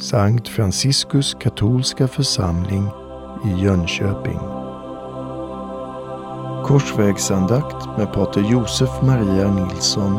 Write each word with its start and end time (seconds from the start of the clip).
Sankt 0.00 0.48
Franciskus 0.48 1.34
katolska 1.34 2.08
församling 2.08 2.88
i 3.44 3.62
Jönköping. 3.62 4.38
Korsvägsandakt 6.64 7.98
med 7.98 8.12
Pater 8.12 8.40
Josef 8.40 8.90
Maria 9.02 9.50
Nilsson 9.54 10.12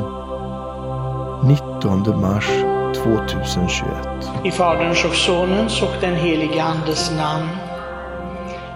19 1.48 2.22
mars 2.22 2.48
2021. 2.96 3.86
I 4.46 4.52
Faderns 4.52 5.06
och 5.06 5.16
Sonens 5.16 5.82
och 5.82 6.02
den 6.02 6.16
helige 6.16 6.64
Andes 6.64 7.12
namn. 7.12 7.50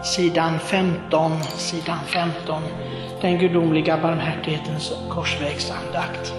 Sidan 0.03 0.59
15, 0.59 1.31
sidan 1.43 1.99
15. 2.07 2.61
Den 3.21 3.39
gudomliga 3.39 3.97
barmhärtighetens 4.01 4.93
korsvägsandakt. 5.09 6.33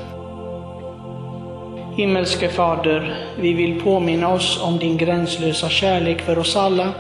Himmelske 1.96 2.48
Fader, 2.48 3.16
vi 3.38 3.52
vill 3.52 3.80
påminna 3.80 4.32
oss 4.32 4.62
om 4.62 4.78
din 4.78 4.96
gränslösa 4.96 5.68
kärlek 5.68 6.20
för 6.20 6.38
oss 6.38 6.56
alla, 6.56 6.92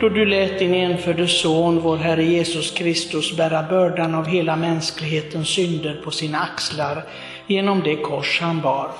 då 0.00 0.08
du 0.08 0.26
lät 0.26 0.58
din 0.58 0.74
enfödde 0.74 1.28
Son, 1.28 1.80
vår 1.80 1.96
Herre 1.96 2.24
Jesus 2.24 2.70
Kristus, 2.70 3.36
bära 3.36 3.62
bördan 3.62 4.14
av 4.14 4.26
hela 4.26 4.56
mänsklighetens 4.56 5.48
synder 5.48 6.00
på 6.04 6.10
sina 6.10 6.38
axlar 6.38 7.04
genom 7.46 7.82
det 7.82 7.96
kors 7.96 8.40
han 8.40 8.60
bar. 8.60 8.90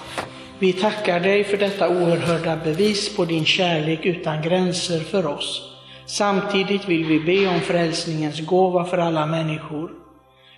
Vi 0.59 0.73
tackar 0.73 1.21
dig 1.21 1.45
för 1.45 1.57
detta 1.57 1.89
oerhörda 1.89 2.57
bevis 2.65 3.17
på 3.17 3.25
din 3.25 3.45
kärlek 3.45 4.07
utan 4.07 4.43
gränser 4.43 5.01
för 5.01 5.27
oss. 5.27 5.63
Samtidigt 6.07 6.89
vill 6.89 7.05
vi 7.05 7.21
be 7.21 7.49
om 7.55 7.61
frälsningens 7.61 8.41
gåva 8.41 8.85
för 8.85 8.99
alla 8.99 9.27
människor. 9.27 10.02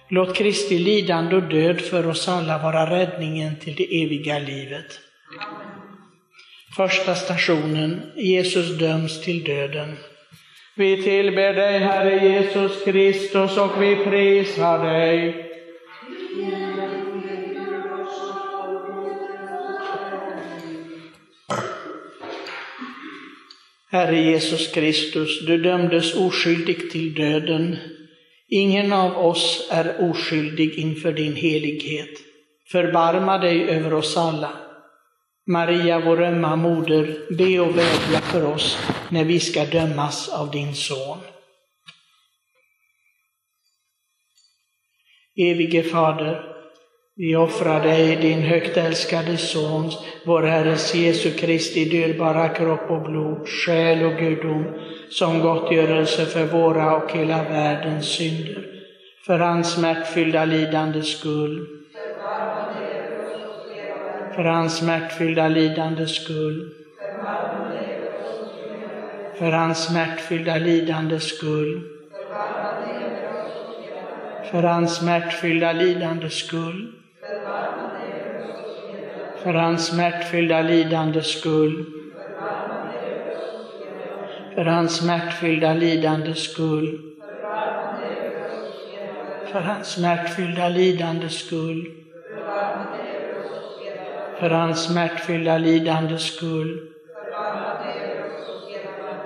Låt 0.08 0.36
Kristi 0.36 0.78
lidande 0.78 1.36
och 1.36 1.42
död 1.42 1.80
för 1.80 2.06
oss 2.06 2.28
alla 2.28 2.58
vara 2.58 2.90
räddningen 2.90 3.56
till 3.56 3.74
det 3.74 4.02
eviga 4.02 4.38
livet. 4.38 5.00
Första 6.76 7.14
stationen, 7.14 8.02
Jesus 8.16 8.78
döms 8.78 9.20
till 9.20 9.44
döden. 9.44 9.96
Vi 10.76 11.02
tillber 11.02 11.54
dig, 11.54 11.78
Herre 11.78 12.28
Jesus 12.28 12.84
Kristus, 12.84 13.56
och 13.56 13.82
vi 13.82 13.96
prisar 13.96 14.84
dig. 14.84 15.50
Herre 23.90 24.16
Jesus 24.16 24.72
Kristus, 24.72 25.46
du 25.46 25.58
dömdes 25.58 26.14
oskyldig 26.14 26.90
till 26.90 27.14
döden. 27.14 27.76
Ingen 28.56 28.92
av 28.92 29.18
oss 29.18 29.68
är 29.70 30.10
oskyldig 30.10 30.78
inför 30.78 31.12
din 31.12 31.36
helighet. 31.36 32.10
Förbarma 32.72 33.38
dig 33.38 33.70
över 33.70 33.94
oss 33.94 34.16
alla. 34.16 34.50
Maria, 35.46 36.00
vår 36.00 36.22
ömma 36.22 36.56
moder, 36.56 37.34
be 37.38 37.60
och 37.60 37.78
vädja 37.78 38.20
för 38.20 38.44
oss 38.54 38.78
när 39.08 39.24
vi 39.24 39.40
ska 39.40 39.64
dömas 39.64 40.28
av 40.28 40.50
din 40.50 40.74
son. 40.74 41.18
Evige 45.36 45.82
Fader, 45.82 46.53
vi 47.16 47.36
offrar 47.36 47.80
dig 47.80 48.16
din 48.16 48.42
högt 48.42 48.76
älskade 48.76 49.36
Sons, 49.36 49.98
vår 50.24 50.42
Herres 50.42 50.94
Jesu 50.94 51.30
Kristi 51.30 51.84
dyrbara 51.84 52.48
kropp 52.48 52.90
och 52.90 53.02
blod, 53.02 53.48
själ 53.48 54.02
och 54.02 54.18
gudom, 54.18 54.64
som 55.10 55.40
gottgörelse 55.40 56.26
för 56.26 56.44
våra 56.44 56.96
och 56.96 57.12
hela 57.12 57.42
världens 57.42 58.06
synder. 58.06 58.66
För 59.26 59.38
hans 59.38 59.72
smärtfyllda 59.72 60.44
lidandes 60.44 61.18
skull. 61.18 61.66
För 64.34 64.44
hans 64.44 64.78
smärtfyllda 64.78 65.48
lidandes 65.48 66.14
skull. 66.14 66.70
För 69.38 69.52
hans 69.52 69.86
smärtfyllda 69.86 70.56
lidandes 70.56 71.36
skull. 71.36 71.80
För 74.50 74.62
hans 74.62 74.96
smärtfyllda 74.96 75.72
lidandes 75.72 76.34
skull 76.34 76.92
för 79.44 79.54
hans 79.54 79.86
smärtfyllda 79.86 80.62
lidandes 80.62 81.26
skull. 81.38 81.84
För 84.54 84.64
hans 84.64 84.96
smärtfyllda 84.96 85.74
lidandes 85.74 86.38
skull. 86.38 87.00
För 89.52 89.60
hans 89.60 89.88
smärtfyllda 89.88 90.68
lidandes 90.68 91.38
skull. 91.46 91.90
För 94.40 94.50
hans 94.50 94.84
smärtfyllda 94.84 95.58
lidandes 95.58 96.22
skull. 96.22 96.88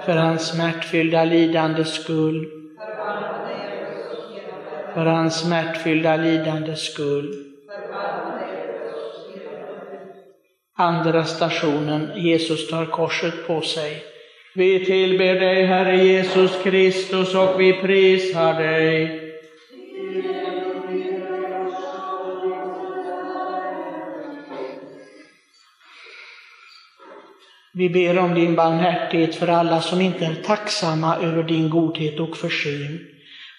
För 0.04 0.16
hans 0.16 0.48
smärtfyllda 0.48 1.24
lidandes 1.24 1.94
skull. 1.94 2.48
För 4.94 5.06
hans 5.06 5.40
smärtfyllda 5.40 6.16
lidandes 6.16 6.92
skull. 6.92 7.47
Andra 10.80 11.24
stationen, 11.24 12.10
Jesus 12.16 12.68
tar 12.68 12.86
korset 12.86 13.46
på 13.46 13.60
sig. 13.60 14.02
Vi 14.54 14.84
tillber 14.84 15.34
dig, 15.34 15.66
Herre 15.66 15.96
Jesus 16.04 16.62
Kristus, 16.62 17.34
och 17.34 17.60
vi 17.60 17.72
prisar 17.72 18.54
dig. 18.54 19.20
Vi 27.72 27.90
ber 27.90 28.18
om 28.18 28.34
din 28.34 28.54
barmhärtighet 28.54 29.34
för 29.34 29.48
alla 29.48 29.80
som 29.80 30.00
inte 30.00 30.24
är 30.24 30.34
tacksamma 30.34 31.16
över 31.16 31.42
din 31.42 31.70
godhet 31.70 32.20
och 32.20 32.36
försyn 32.36 33.06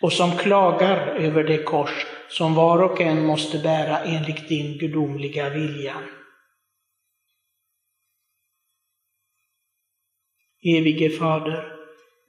och 0.01 0.13
som 0.13 0.31
klagar 0.31 1.15
över 1.19 1.43
det 1.43 1.63
kors 1.63 2.05
som 2.29 2.55
var 2.55 2.81
och 2.81 3.01
en 3.01 3.25
måste 3.25 3.57
bära 3.57 3.99
enligt 3.99 4.49
din 4.49 4.77
gudomliga 4.77 5.49
vilja. 5.49 5.95
Evige 10.61 11.09
Fader, 11.09 11.63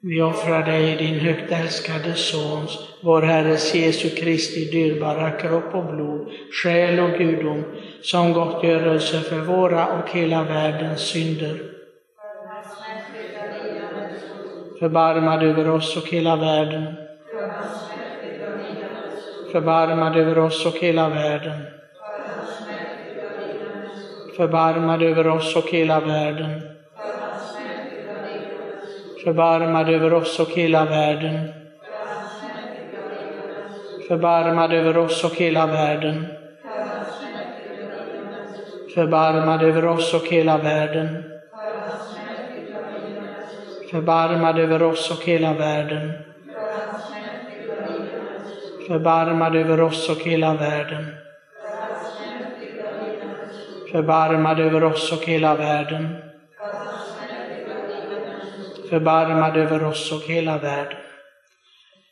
vi 0.02 0.22
offrar 0.22 0.62
dig 0.62 0.96
din 0.96 1.20
högt 1.20 1.52
älskade 1.52 2.14
Sons, 2.14 2.78
vår 3.02 3.22
Herres 3.22 3.74
Jesu 3.74 4.08
Kristi 4.08 4.64
dyrbara 4.64 5.30
kropp 5.30 5.74
och 5.74 5.94
blod, 5.94 6.30
själ 6.62 7.00
och 7.00 7.18
gudom, 7.18 7.64
som 8.02 8.32
gottgörelse 8.32 9.20
för 9.20 9.38
våra 9.38 9.86
och 9.86 10.10
hela 10.10 10.44
världens 10.44 11.00
synder. 11.00 11.60
Förbarmad 14.78 15.42
över 15.42 15.68
oss 15.68 15.96
och 15.96 16.08
hela 16.08 16.36
världen. 16.36 16.94
Förbarmad 19.52 20.16
över 20.16 20.38
oss 20.38 20.66
och 20.66 20.78
hela 20.78 21.08
världen. 21.08 21.60
Förbarmad 24.36 25.02
över 25.02 25.26
oss 25.26 25.56
och 25.56 25.70
hela 25.70 26.00
världen 26.00 26.69
Förbarmad 29.24 29.88
över 29.88 30.12
oss 30.12 30.40
och 30.40 30.50
hela 30.50 30.84
världen. 30.84 31.48
Förbarmad 34.08 34.72
över 34.72 34.98
oss 34.98 35.24
och 35.24 35.34
hela 35.34 35.66
världen. 35.66 36.26
Förbarmad 38.94 39.62
över 39.62 39.86
oss 39.86 40.14
och 40.14 40.26
hela 40.26 40.58
världen. 40.58 41.24
Förbarmad 43.90 44.58
över 44.58 44.82
oss 44.82 45.10
och 45.10 45.24
hela 45.24 45.52
världen. 45.54 46.12
Förbarmad 48.88 49.56
över 49.56 49.80
oss 49.80 50.10
och 50.10 50.22
hela 50.22 50.54
världen. 50.54 51.06
Förbarmad 53.92 54.60
över 54.60 54.84
oss 54.84 55.12
och 55.12 55.24
hela 55.24 55.54
världen 55.54 56.29
förbarmad 58.90 59.56
över 59.56 59.84
oss 59.84 60.12
och 60.12 60.22
hela 60.22 60.58
världen. 60.58 60.98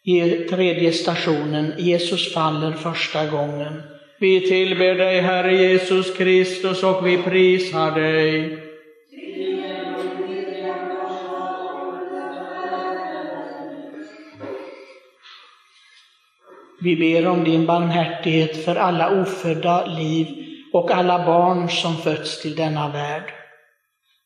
I 0.05 0.31
tredje 0.31 0.93
stationen, 0.93 1.73
Jesus 1.79 2.35
faller 2.35 2.73
första 2.73 3.27
gången. 3.27 3.83
Vi 4.21 4.41
tillber 4.41 4.95
dig, 4.95 5.21
Herre 5.21 5.55
Jesus 5.55 6.17
Kristus, 6.17 6.83
och 6.83 7.07
vi 7.07 7.23
prisar 7.23 7.91
dig. 7.91 8.59
Vi 16.81 16.97
ber 16.97 17.27
om 17.27 17.45
din 17.45 17.67
barmhärtighet 17.67 18.65
för 18.65 18.77
alla 18.77 19.23
ofödda 19.23 19.87
liv 19.87 20.27
och 20.73 20.91
alla 20.91 21.27
barn 21.27 21.69
som 21.69 21.97
fötts 21.97 22.43
till 22.43 22.57
denna 22.57 22.89
värld. 22.89 23.38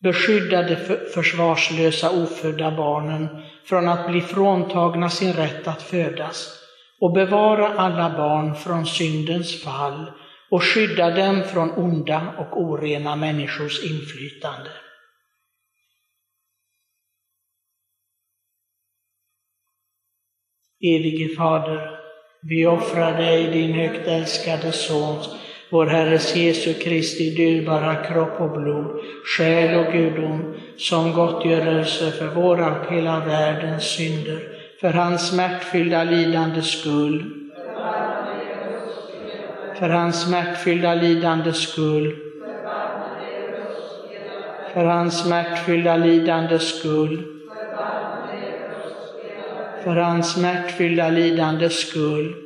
Beskydda 0.03 0.63
de 0.63 0.77
försvarslösa 1.15 2.11
ofödda 2.11 2.71
barnen 2.71 3.29
från 3.65 3.89
att 3.89 4.11
bli 4.11 4.21
fråntagna 4.21 5.11
sin 5.11 5.33
rätt 5.33 5.69
att 5.69 5.83
födas 5.83 6.59
och 7.01 7.13
bevara 7.13 7.69
alla 7.69 8.17
barn 8.17 8.55
från 8.55 8.87
syndens 8.87 9.63
fall 9.65 10.13
och 10.51 10.63
skydda 10.63 11.11
dem 11.11 11.43
från 11.45 11.71
onda 11.71 12.35
och 12.39 12.61
orena 12.63 13.17
människors 13.17 13.85
inflytande. 13.85 14.71
Evige 20.85 21.37
Fader, 21.37 21.99
vi 22.43 22.67
offrar 22.67 23.17
dig 23.17 23.51
din 23.51 23.73
högt 23.73 24.09
älskade 24.09 24.73
Sons 24.73 25.29
vår 25.73 25.87
Herres 25.87 26.37
Jesu 26.37 26.75
Kristi 26.75 27.31
dyrbara 27.31 27.95
kropp 27.95 28.41
och 28.41 28.51
blod, 28.51 29.01
själ 29.25 29.87
och 29.87 29.93
gudom, 29.93 30.55
som 30.77 31.13
gottgörelse 31.13 32.11
för 32.11 32.27
våra 32.27 32.81
och 32.81 32.93
hela 32.93 33.21
världens 33.21 33.83
synder, 33.83 34.39
för 34.81 34.93
hans 34.93 35.29
smärtfyllda 35.29 36.05
lidande 36.05 36.63
skull, 36.63 37.25
för 39.79 39.89
hans 39.89 40.23
smärtfyllda 40.23 40.95
lidande 40.95 41.53
skull, 41.53 42.17
för 44.75 44.85
hans 44.85 45.25
smärtfyllda 45.25 45.97
lidande 45.97 46.59
skull, 46.59 47.23
för 49.85 49.97
hans 49.97 50.33
smärtfyllda 50.33 51.09
lidande 51.09 51.71
skull, 51.71 52.42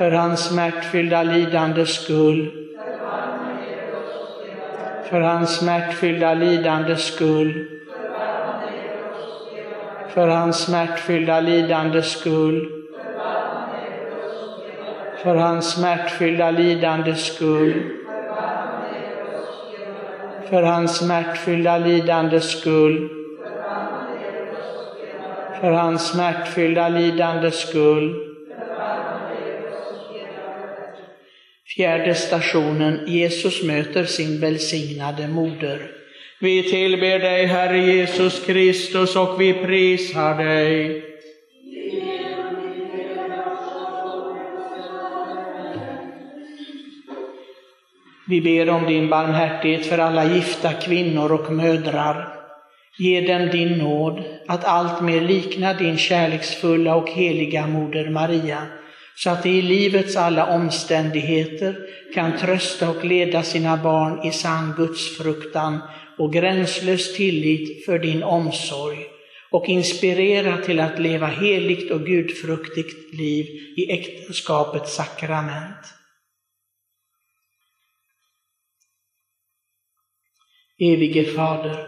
för 0.00 0.10
hans 0.10 0.44
smärtfyllda 0.44 1.22
lidandes 1.22 1.94
skull, 1.94 2.50
för 5.10 5.20
hans 5.20 5.56
smärtfyllda 5.56 6.34
lidandes 6.34 7.04
skull, 7.04 7.68
för 10.08 10.28
hans 10.28 10.64
smärtfyllda 10.64 11.40
lidandes 11.40 12.12
skull, 12.12 12.70
för 15.22 15.34
hans 15.34 15.72
smärtfyllda 15.72 16.50
lidandes 16.50 17.34
skull, 17.34 17.96
för 20.50 20.62
hans 20.62 20.96
smärtfyllda 20.96 21.78
lidandes 21.78 22.60
skull, 22.60 23.08
för 25.60 25.72
hans 25.72 26.08
smärtfyllda 26.08 26.88
lidandes 26.88 27.68
skull. 27.68 28.29
Fjärde 31.76 32.14
stationen, 32.14 33.00
Jesus 33.06 33.62
möter 33.62 34.04
sin 34.04 34.40
välsignade 34.40 35.28
moder. 35.28 35.90
Vi 36.40 36.62
tillber 36.62 37.18
dig, 37.18 37.46
Herre 37.46 37.78
Jesus 37.78 38.44
Kristus, 38.46 39.16
och 39.16 39.40
vi 39.40 39.52
prisar 39.52 40.44
dig. 40.44 41.04
Vi 48.28 48.40
ber 48.40 48.70
om 48.70 48.86
din 48.86 49.08
barmhärtighet 49.08 49.86
för 49.86 49.98
alla 49.98 50.24
gifta 50.24 50.72
kvinnor 50.72 51.32
och 51.32 51.52
mödrar. 51.52 52.28
Ge 52.98 53.20
dem 53.20 53.48
din 53.48 53.78
nåd 53.78 54.24
att 54.48 54.64
allt 54.64 55.02
mer 55.02 55.20
likna 55.20 55.74
din 55.74 55.98
kärleksfulla 55.98 56.96
och 56.96 57.10
heliga 57.10 57.66
moder 57.66 58.10
Maria, 58.10 58.62
så 59.16 59.30
att 59.30 59.42
de 59.42 59.48
i 59.48 59.62
livets 59.62 60.16
alla 60.16 60.54
omständigheter 60.54 61.76
kan 62.14 62.38
trösta 62.38 62.90
och 62.90 63.04
leda 63.04 63.42
sina 63.42 63.76
barn 63.76 64.26
i 64.28 64.32
sann 64.32 64.74
gudsfruktan 64.76 65.78
och 66.18 66.32
gränslös 66.32 67.16
tillit 67.16 67.84
för 67.84 67.98
din 67.98 68.22
omsorg 68.22 68.98
och 69.50 69.68
inspirera 69.68 70.56
till 70.56 70.80
att 70.80 70.98
leva 70.98 71.26
heligt 71.26 71.90
och 71.90 72.06
gudfruktigt 72.06 73.14
liv 73.14 73.46
i 73.76 73.92
äktenskapets 73.92 74.94
sakrament. 74.94 75.94
Evige 80.78 81.24
Fader, 81.24 81.86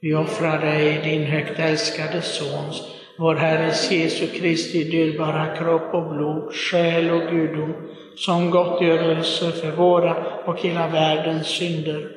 vi 0.00 0.14
offrar 0.14 0.60
dig 0.60 1.00
din 1.04 1.22
högt 1.22 1.58
älskade 1.58 2.22
Sons, 2.22 2.95
vår 3.16 3.34
Herres 3.34 3.90
Jesu 3.90 4.26
Kristi 4.26 4.84
dyrbara 4.84 5.56
kropp 5.56 5.94
och 5.94 6.14
blod, 6.14 6.54
själ 6.54 7.10
och 7.10 7.30
gudom, 7.30 7.74
som 8.16 8.50
gottgörelse 8.50 9.50
för 9.50 9.70
våra 9.70 10.16
och 10.44 10.60
hela 10.60 10.88
världens 10.88 11.46
synder. 11.46 12.08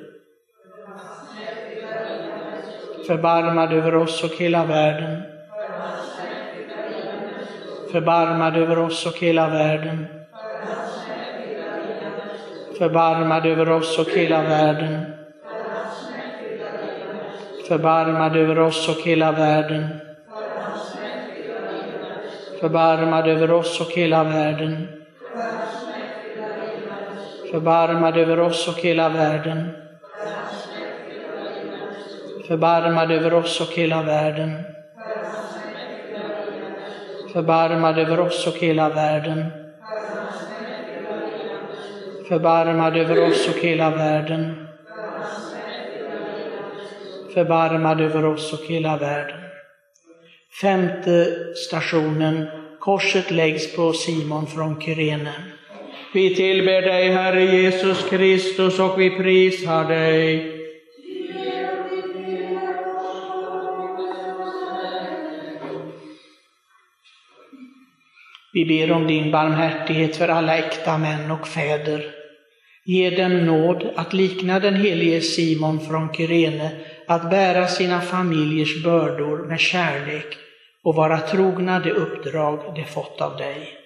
Förbarmad 3.07 3.73
över 3.73 3.95
oss 3.95 4.23
och 4.23 4.35
hela 4.39 4.65
världen. 4.65 5.21
Förbarmad 7.91 8.57
över 8.57 8.79
oss 8.79 9.05
och 9.05 9.17
hela 9.17 9.49
världen. 9.49 10.05
Förbarmad 12.77 13.45
över 13.45 13.69
oss 13.69 13.99
och 13.99 14.09
hela 14.09 14.41
världen 14.41 15.19
förbarmad 17.69 18.35
över 18.35 18.59
oss 18.59 18.89
och 18.89 19.01
hela 19.05 19.31
världen. 19.31 19.87
Förbarmad 22.59 23.27
över 23.27 23.51
oss 23.51 23.81
och 23.81 23.91
hela 23.91 24.23
världen. 24.23 24.87
Förbarmad 27.51 28.17
över 28.17 28.39
oss 28.39 28.67
och 28.67 28.79
hela 28.79 29.09
världen. 29.09 29.69
Förbarmad 32.47 33.11
över 33.11 33.33
oss 33.33 33.61
och 33.61 33.73
hela 33.73 34.01
världen. 34.01 34.63
Förbarmad 37.33 37.97
över 37.99 38.19
oss 38.19 38.47
och 38.47 38.57
hela 38.57 38.89
världen. 38.89 39.45
Förbarmad 42.27 42.97
över 42.97 43.29
oss 43.29 43.47
och 43.47 43.59
hela 43.61 43.89
världen 43.89 44.69
förbarmad 47.33 48.01
över 48.01 48.25
oss 48.25 48.53
och 48.53 48.65
hela 48.65 48.97
världen. 48.97 49.38
Femte 50.51 51.27
stationen, 51.55 52.47
korset 52.79 53.31
läggs 53.31 53.75
på 53.75 53.93
Simon 53.93 54.47
från 54.47 54.81
Kyrene. 54.81 55.33
Vi 56.13 56.35
tillber 56.35 56.81
dig, 56.81 57.09
Herre 57.09 57.43
Jesus 57.43 58.09
Kristus, 58.09 58.79
och 58.79 59.01
vi 59.01 59.09
prisar 59.09 59.89
dig. 59.89 60.55
Vi 68.53 68.65
ber 68.65 68.91
om 68.91 69.07
din 69.07 69.31
barmhärtighet 69.31 70.15
för 70.15 70.27
alla 70.27 70.57
äkta 70.57 70.97
män 70.97 71.31
och 71.31 71.47
fäder. 71.47 72.05
Ge 72.85 73.09
dem 73.09 73.45
nåd 73.45 73.89
att 73.95 74.13
likna 74.13 74.59
den 74.59 74.75
helige 74.75 75.21
Simon 75.21 75.79
från 75.79 76.13
Kyrene 76.13 76.71
att 77.09 77.29
bära 77.29 77.67
sina 77.67 78.01
familjers 78.01 78.83
bördor 78.83 79.37
med 79.37 79.59
kärlek 79.59 80.37
och 80.83 80.95
vara 80.95 81.19
trogna 81.19 81.79
det 81.79 81.91
uppdrag 81.91 82.75
de 82.75 82.85
fått 82.85 83.21
av 83.21 83.37
dig. 83.37 83.77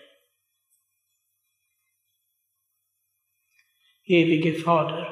Evige 4.10 4.54
Fader, 4.54 5.10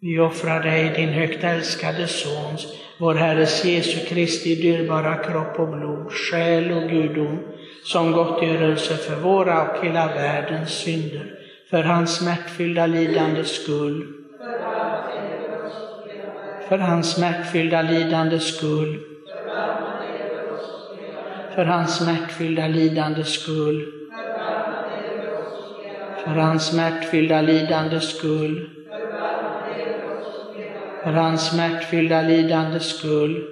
vi 0.00 0.18
offrar 0.18 0.62
dig 0.62 0.92
din 0.96 1.08
högt 1.08 1.44
älskade 1.44 2.06
Sons, 2.08 2.66
vår 3.00 3.14
Herres 3.14 3.64
Jesu 3.64 4.06
Kristi 4.06 4.54
dyrbara 4.54 5.16
kropp 5.16 5.58
och 5.58 5.68
blod, 5.68 6.12
själ 6.12 6.72
och 6.72 6.90
gudom, 6.90 7.38
som 7.84 8.12
gottgörelse 8.12 8.96
för 8.96 9.16
våra 9.16 9.70
och 9.70 9.84
hela 9.84 10.06
världens 10.06 10.70
synder, 10.70 11.38
för 11.70 11.82
hans 11.82 12.16
smärtfyllda 12.16 12.86
lidandes 12.86 13.62
skull, 13.62 14.24
för 16.68 16.78
hans 16.78 17.12
smärtfyllda 17.12 17.82
lidande 17.82 18.40
skull. 18.40 19.00
För 21.54 21.64
hans 21.64 21.96
smärtfyllda 21.96 22.66
lidande 22.66 23.24
skull. 23.24 23.92
För 26.24 26.30
hans 26.30 26.66
smärtfyllda 26.66 27.42
lidande 27.42 28.00
skull. 28.00 28.70
För 31.02 31.12
hans 31.12 31.50
smärtfyllda 31.50 32.22
lidande 32.22 32.80
skull. 32.80 33.48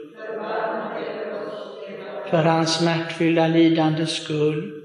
För 2.31 2.43
hans 2.43 2.79
smärtfyllda 2.79 3.49
lidande 3.49 4.07
skull. 4.07 4.83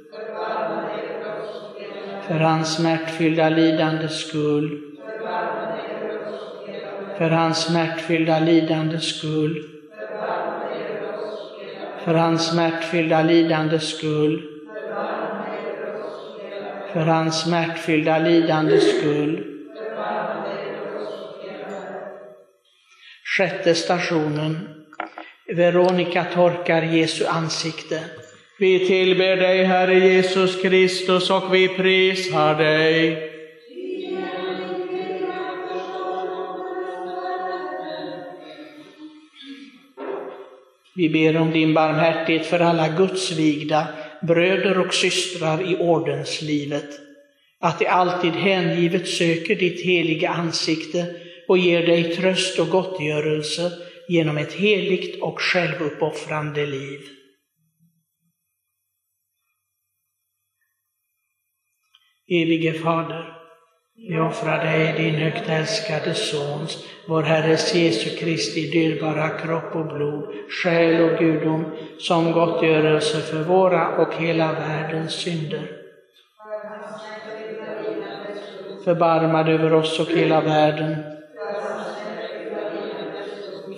För 2.28 2.40
hans 2.40 2.76
smärtfyllda 2.76 3.50
lidande 3.50 4.08
skull 4.08 4.87
för 7.18 7.30
hans 7.30 7.66
smärtfyllda 7.66 8.40
lidandes 8.40 9.18
skull. 9.18 9.64
För 12.06 12.14
hans 12.14 12.52
smärtfyllda 12.52 13.24
lidandes 13.24 13.98
skull. 13.98 14.44
För 16.94 17.00
hans 17.00 17.42
smärtfyllda 17.42 18.20
lidandes 18.20 18.98
skull. 18.98 19.44
Sjätte 23.38 23.76
stationen. 23.76 24.70
Veronica 25.56 26.26
torkar 26.34 26.82
Jesu 26.82 27.26
ansikte. 27.26 28.00
Vi 28.60 28.88
tillber 28.88 29.36
dig, 29.36 29.64
Herre 29.64 29.94
Jesus 29.94 30.62
Kristus, 30.62 31.30
och 31.30 31.56
vi 31.56 31.68
prisar 31.68 32.56
dig. 32.56 33.37
Vi 40.98 41.10
ber 41.10 41.38
om 41.38 41.52
din 41.52 41.74
barmhärtighet 41.74 42.46
för 42.46 42.60
alla 42.60 42.88
gudsvigda 42.98 43.88
bröder 44.22 44.80
och 44.80 44.94
systrar 44.94 45.72
i 45.72 45.78
ordenslivet, 45.78 46.90
att 47.60 47.80
de 47.80 47.88
alltid 47.88 48.32
hängivet 48.32 49.08
söker 49.08 49.56
ditt 49.56 49.86
heliga 49.86 50.30
ansikte 50.30 51.16
och 51.48 51.58
ger 51.58 51.88
dig 51.88 52.16
tröst 52.16 52.60
och 52.60 52.70
gottgörelse 52.70 53.72
genom 54.10 54.38
ett 54.38 54.54
heligt 54.54 55.22
och 55.22 55.42
självuppoffrande 55.42 56.66
liv. 56.66 57.00
Evige 62.30 62.74
Fader, 62.74 63.37
vi 64.00 64.20
offrar 64.20 64.66
dig 64.66 64.94
din 64.98 65.16
högt 65.16 65.50
älskade 65.50 66.14
Sons, 66.14 66.86
vår 67.08 67.24
Herres 67.24 67.76
Jesu 67.76 68.10
Kristi 68.10 68.70
dyrbara 68.72 69.30
kropp 69.30 69.76
och 69.76 69.86
blod, 69.86 70.24
själ 70.50 71.02
och 71.02 71.20
gudom, 71.20 71.66
som 72.00 72.32
gottgörelse 72.32 73.18
för 73.18 73.44
våra 73.44 73.98
och 73.98 74.14
hela 74.14 74.54
världens 74.54 75.14
synder. 75.14 75.72
Förbarmad 78.84 79.50
över 79.50 79.74
oss 79.74 80.00
och 80.00 80.08
hela 80.08 80.42
världen. 80.42 80.96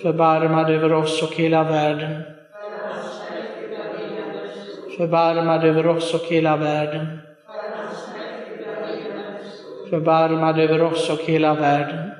Förbarmad 0.02 0.70
över 0.70 0.92
oss 0.92 1.22
och 1.22 1.34
hela 1.34 1.64
världen. 1.64 2.22
Förbarmad 4.96 5.64
över 5.64 5.86
oss 5.86 6.14
och 6.14 6.26
hela 6.28 6.56
världen 6.56 7.18
Förbarmad 9.90 10.58
över 10.58 10.82
oss 10.82 11.10
och 11.10 11.18
hela 11.18 11.54
världen. 11.54 12.10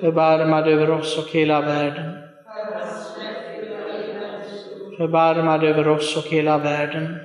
Förbarmad 0.00 0.68
över 0.68 0.90
oss 0.90 1.18
och 1.18 1.30
hela 1.30 1.60
världen. 1.60 2.12
Förbarmad 4.96 5.64
över 5.64 5.88
oss 5.88 6.16
och 6.16 6.32
hela 6.32 6.58
världen. 6.58 7.16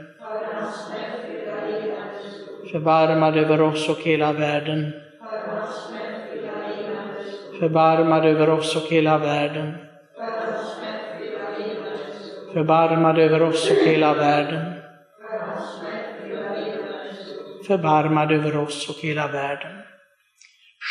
Förbarmad 2.72 3.38
över 3.38 3.62
oss 3.62 3.90
och 3.90 4.00
hela 4.00 4.34
världen. 4.34 4.92
Förbarmad 7.60 8.26
över 8.26 8.50
oss 8.50 8.76
och 8.76 8.92
hela 8.92 9.18
världen. 9.18 9.74
Förbarmad 12.54 13.20
över 13.20 13.42
oss 13.42 13.72
och 13.72 13.88
hela 13.88 14.14
världen 14.14 14.84
förbarmad 17.68 18.32
över 18.32 18.58
oss 18.58 18.90
och 18.90 18.96
hela 19.02 19.28
världen. 19.28 19.72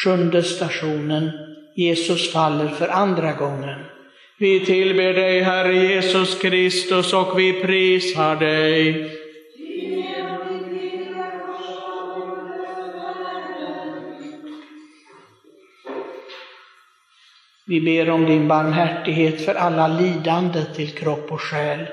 Sjunde 0.04 0.42
stationen, 0.42 1.30
Jesus 1.76 2.32
faller 2.32 2.68
för 2.68 2.88
andra 2.88 3.32
gången. 3.32 3.78
Vi 4.38 4.66
tillber 4.66 5.14
dig, 5.14 5.40
Herre 5.40 5.74
Jesus 5.74 6.38
Kristus, 6.38 7.12
och 7.12 7.38
vi 7.38 7.52
prisar 7.52 8.36
dig. 8.36 9.10
Vi 17.66 17.80
ber 17.80 18.10
om 18.10 18.26
din 18.26 18.48
barmhärtighet 18.48 19.44
för 19.44 19.54
alla 19.54 19.88
lidande 19.88 20.64
till 20.74 20.90
kropp 20.90 21.32
och 21.32 21.40
själ 21.40 21.86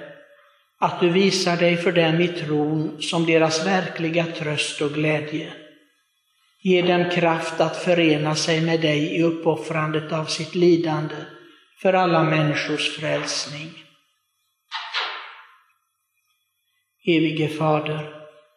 att 0.79 0.99
du 0.99 1.09
visar 1.09 1.57
dig 1.57 1.77
för 1.77 1.91
dem 1.91 2.21
i 2.21 2.27
tron 2.27 3.01
som 3.01 3.25
deras 3.25 3.65
verkliga 3.65 4.25
tröst 4.25 4.81
och 4.81 4.91
glädje. 4.91 5.53
Ge 6.61 6.81
dem 6.81 7.09
kraft 7.09 7.61
att 7.61 7.77
förena 7.77 8.35
sig 8.35 8.61
med 8.61 8.81
dig 8.81 9.15
i 9.15 9.23
uppoffrandet 9.23 10.11
av 10.11 10.25
sitt 10.25 10.55
lidande 10.55 11.15
för 11.81 11.93
alla 11.93 12.23
människors 12.23 12.97
frälsning. 12.97 13.69
Evige 17.07 17.47
Fader, 17.47 18.09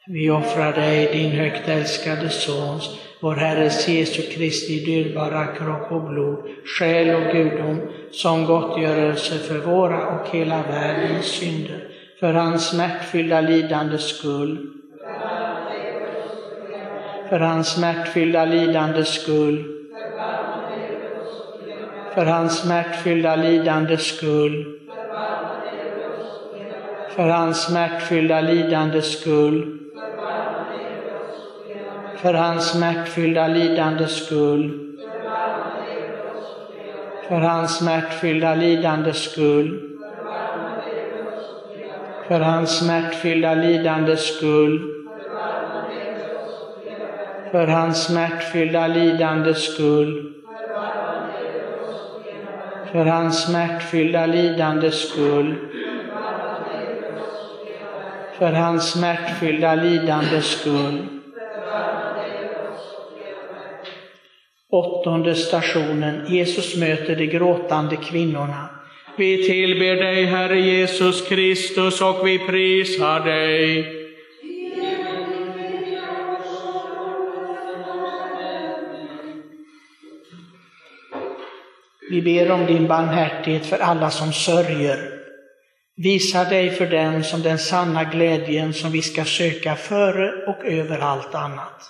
vi 0.07 0.31
offrar 0.31 0.73
dig 0.73 1.13
din 1.13 1.31
högt 1.31 1.69
älskade 1.69 2.29
Sons, 2.31 2.99
vår 3.21 3.35
Herres 3.35 3.89
Jesu 3.89 4.23
Kristi 4.23 4.85
dyrbara 4.85 5.47
kropp 5.47 5.93
och 5.93 6.11
blod, 6.11 6.49
själ 6.65 7.15
och 7.15 7.33
gudom, 7.33 7.93
som 8.13 8.45
gottgörelse 8.45 9.39
för 9.39 9.59
våra 9.59 10.07
och 10.07 10.29
hela 10.29 10.63
världens 10.63 11.27
synder 11.27 11.89
för 12.23 12.35
hans 12.35 12.69
smärtfyllda 12.69 13.41
lidandes 13.41 14.19
skull. 14.19 14.71
För 17.29 17.41
hans 17.41 17.69
smärtfyllda 17.69 18.45
lidandes 18.45 19.09
skull. 19.09 19.65
För 22.15 22.27
hans 22.27 22.59
smärtfyllda 22.59 23.37
lidandes 23.37 24.17
skull. 24.17 24.79
För 27.11 27.29
hans 27.29 27.67
smärtfyllda 27.67 28.41
lidandes 28.41 29.21
skull. 29.21 29.79
För 32.17 32.35
hans 32.35 32.71
smärtfyllda 32.71 33.49
lidandes 33.49 34.27
skull. 34.27 34.97
För 37.29 37.41
hans 37.41 37.79
smärtfyllda 37.79 38.55
lidandes 38.55 39.33
skull 39.33 39.92
för 42.29 42.41
hans 42.41 42.79
smärtfyllda 42.79 43.55
lidandes 43.55 44.37
skull. 44.37 44.89
För 47.51 47.67
hans 47.67 48.05
smärtfyllda 48.05 48.87
lidandes 48.87 49.75
skull. 49.75 50.33
För 52.93 53.05
hans 53.05 53.47
smärtfyllda 53.47 54.27
lidandes 54.27 55.09
skull. 55.09 55.55
För 58.39 58.53
hans 58.53 58.91
smärtfyllda 58.91 59.75
lidandes 59.75 60.47
skull. 60.47 61.07
Åttonde 64.71 65.35
stationen. 65.35 66.27
Jesus 66.27 66.77
möter 66.77 67.17
de 67.17 67.27
gråtande 67.27 67.97
kvinnorna. 67.97 68.82
Vi 69.17 69.47
tillber 69.47 69.97
dig, 69.97 70.25
Herre 70.25 70.61
Jesus 70.61 71.29
Kristus, 71.29 72.01
och 72.01 72.27
vi 72.27 72.39
prisar 72.39 73.21
dig. 73.21 73.99
Vi 82.11 82.23
ber 82.23 82.51
om 82.51 82.67
din 82.67 82.89
barmhärtighet 82.89 83.67
för 83.67 83.79
alla 83.79 84.11
som 84.11 84.33
sörjer. 84.33 84.99
Visa 85.97 86.45
dig 86.45 86.71
för 86.71 86.87
den 86.87 87.25
som 87.25 87.43
den 87.43 87.59
sanna 87.59 88.05
glädjen 88.05 88.73
som 88.73 88.93
vi 88.93 89.03
ska 89.03 89.25
söka 89.25 89.77
före 89.77 90.47
och 90.47 90.65
över 90.65 90.99
allt 90.99 91.35
annat. 91.35 91.83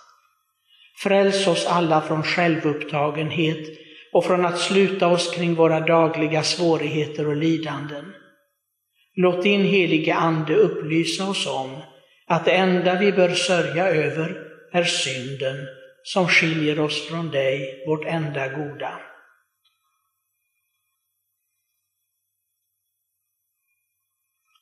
Fräls 1.02 1.46
oss 1.46 1.66
alla 1.66 2.00
från 2.00 2.22
självupptagenhet 2.22 3.81
och 4.12 4.24
från 4.24 4.44
att 4.44 4.58
sluta 4.58 5.08
oss 5.08 5.34
kring 5.34 5.54
våra 5.54 5.80
dagliga 5.80 6.42
svårigheter 6.42 7.28
och 7.28 7.36
lidanden. 7.36 8.12
Låt 9.14 9.42
din 9.42 9.64
helige 9.64 10.14
Ande 10.14 10.56
upplysa 10.56 11.30
oss 11.30 11.46
om 11.46 11.82
att 12.26 12.44
det 12.44 12.52
enda 12.52 12.98
vi 12.98 13.12
bör 13.12 13.28
sörja 13.28 13.88
över 13.88 14.36
är 14.72 14.84
synden 14.84 15.56
som 16.02 16.28
skiljer 16.28 16.80
oss 16.80 17.08
från 17.08 17.30
dig, 17.30 17.84
vårt 17.86 18.04
enda 18.04 18.48
goda. 18.48 19.00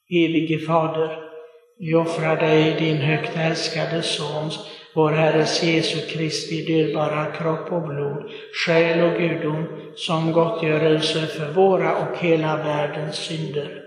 Helige 0.08 0.58
Fader, 0.58 1.30
vi 1.78 1.94
offrar 1.94 2.36
dig 2.36 2.76
din 2.78 2.96
högt 2.96 3.36
älskade 3.36 4.02
Sons 4.02 4.79
vår 4.94 5.10
Herres 5.10 5.62
Jesu 5.62 6.00
Kristi 6.06 6.64
dyrbara 6.64 7.26
kropp 7.26 7.72
och 7.72 7.82
blod, 7.82 8.30
själ 8.66 9.12
och 9.12 9.20
gudom, 9.20 9.66
som 9.96 10.32
gottgörelse 10.32 11.26
för 11.26 11.52
våra 11.52 11.96
och 11.96 12.16
hela 12.16 12.56
världens 12.56 13.16
synder. 13.16 13.82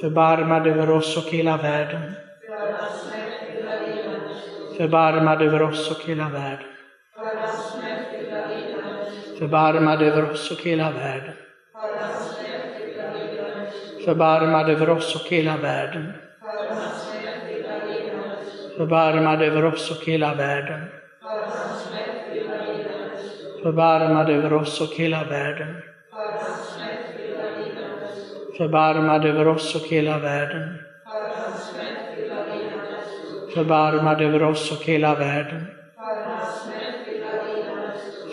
Förbarmad 0.00 0.66
över 0.66 0.90
oss 0.90 1.16
och 1.16 1.32
hela 1.32 1.56
världen. 1.56 2.12
Förbarmad 4.76 5.42
över 5.42 5.62
oss 5.62 5.90
och 5.90 6.08
hela 6.08 6.28
världen. 6.28 6.66
Förbarmad 9.38 10.02
över 10.02 10.30
oss 10.30 10.50
och 10.50 10.66
hela 10.66 10.90
världen. 10.90 11.34
Förbarmad 14.04 14.70
över 14.70 14.90
oss 14.90 15.14
och 15.14 15.28
hela 15.28 15.56
världen 15.56 16.12
förbarmad 18.76 19.42
över 19.42 19.64
oss 19.64 19.90
och 19.90 20.06
hela 20.06 20.34
världen. 20.34 20.88
Förbarmad 23.62 24.30
över 24.30 24.52
oss 24.52 24.80
och 24.80 24.94
hela 24.96 25.24
världen. 25.24 25.82
Förbarmad 28.56 29.24
över 29.24 29.48
oss 29.48 29.74
och 29.74 29.88
hela 29.88 30.18
världen. 30.18 30.78
Förbarmad 33.54 34.22
över 34.22 34.42
oss 34.42 34.72
och 34.72 34.84
hela 34.84 35.14
världen. 35.14 35.66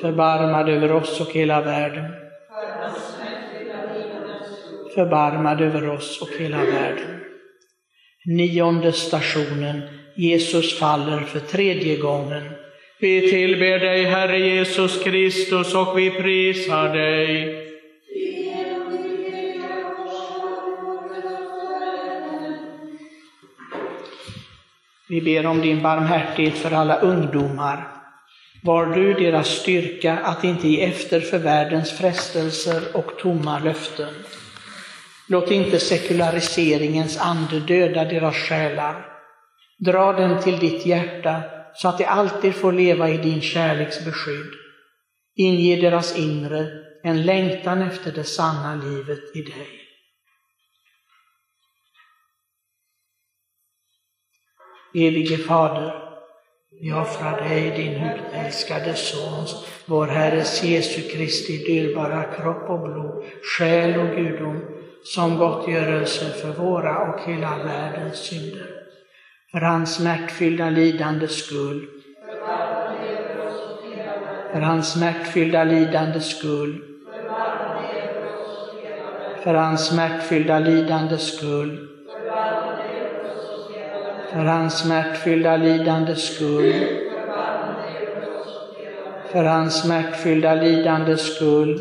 Förbarmad 0.01 0.69
över 0.69 0.91
oss 0.91 1.21
och 1.21 1.31
hela 1.31 1.61
världen. 1.61 2.11
Förbarmad 4.95 5.61
över 5.61 5.89
oss 5.89 6.21
och 6.21 6.29
hela 6.39 6.57
världen. 6.57 7.19
Nionde 8.25 8.91
stationen. 8.91 9.81
Jesus 10.19 10.79
faller 10.79 11.21
för 11.21 11.39
tredje 11.39 11.97
gången. 11.97 12.43
Vi 12.99 13.29
tillber 13.29 13.79
dig, 13.79 14.03
Herre 14.03 14.39
Jesus 14.39 15.03
Kristus, 15.03 15.75
och 15.75 15.97
vi 15.97 16.11
prisar 16.11 16.93
dig. 16.93 17.65
Vi 25.09 25.21
ber 25.21 25.45
om 25.45 25.61
din 25.61 25.81
barmhärtighet 25.81 26.57
för 26.57 26.71
alla 26.71 26.99
ungdomar. 26.99 27.87
Var 28.63 28.85
du 28.85 29.13
deras 29.13 29.47
styrka 29.47 30.17
att 30.17 30.43
inte 30.43 30.67
ge 30.67 30.83
efter 30.83 31.19
för 31.19 31.37
världens 31.37 31.91
frestelser 31.91 32.81
och 32.93 33.11
tomma 33.19 33.59
löften. 33.59 34.13
Låt 35.27 35.51
inte 35.51 35.79
sekulariseringens 35.79 37.17
ande 37.17 37.59
döda 37.59 38.05
deras 38.05 38.35
själar. 38.35 39.08
Dra 39.85 40.13
dem 40.13 40.41
till 40.41 40.59
ditt 40.59 40.85
hjärta 40.85 41.41
så 41.73 41.87
att 41.87 41.97
de 41.97 42.05
alltid 42.05 42.55
får 42.55 42.71
leva 42.71 43.09
i 43.09 43.17
din 43.17 43.41
kärleks 43.41 44.05
beskydd. 44.05 44.53
Inge 45.35 45.81
deras 45.81 46.17
inre 46.17 46.67
en 47.03 47.25
längtan 47.25 47.81
efter 47.81 48.11
det 48.11 48.23
sanna 48.23 48.75
livet 48.75 49.35
i 49.35 49.41
dig. 49.41 49.67
Evige 54.93 55.37
Fader, 55.37 56.09
vi 56.81 56.91
offrar 56.91 57.49
dig 57.49 57.71
din 57.71 58.03
utälskade 58.03 58.93
Sons, 58.93 59.65
vår 59.85 60.07
Herres 60.07 60.63
Jesu 60.63 61.01
Kristi 61.01 61.57
dyrbara 61.57 62.23
kropp 62.23 62.69
och 62.69 62.79
blod, 62.79 63.25
själ 63.43 63.99
och 63.99 64.15
gudom, 64.15 64.61
som 65.03 65.37
gottgörelse 65.37 66.29
för 66.29 66.51
våra 66.51 66.97
och 66.97 67.29
hela 67.29 67.63
världens 67.63 68.17
synder. 68.17 68.78
För 69.51 69.61
hans 69.61 69.95
smärtfyllda 69.95 70.69
lidandes 70.69 71.45
skull, 71.45 71.87
för 74.51 74.61
hans 74.61 74.93
smärtfyllda 74.93 75.63
lidandes 75.63 76.37
skull, 76.37 76.83
för 79.43 79.53
hans 79.53 79.87
smärtfyllda 79.87 80.59
lidandes 80.59 81.37
skull, 81.37 81.87
för 84.33 84.45
hans 84.45 84.79
smärtfyllda 84.79 85.57
lidandes 85.57 86.35
skull, 86.35 86.73
för 89.31 89.43
hans 89.43 89.81
smärtfyllda 89.81 90.55
lidandes 90.55 91.35
skull, 91.35 91.79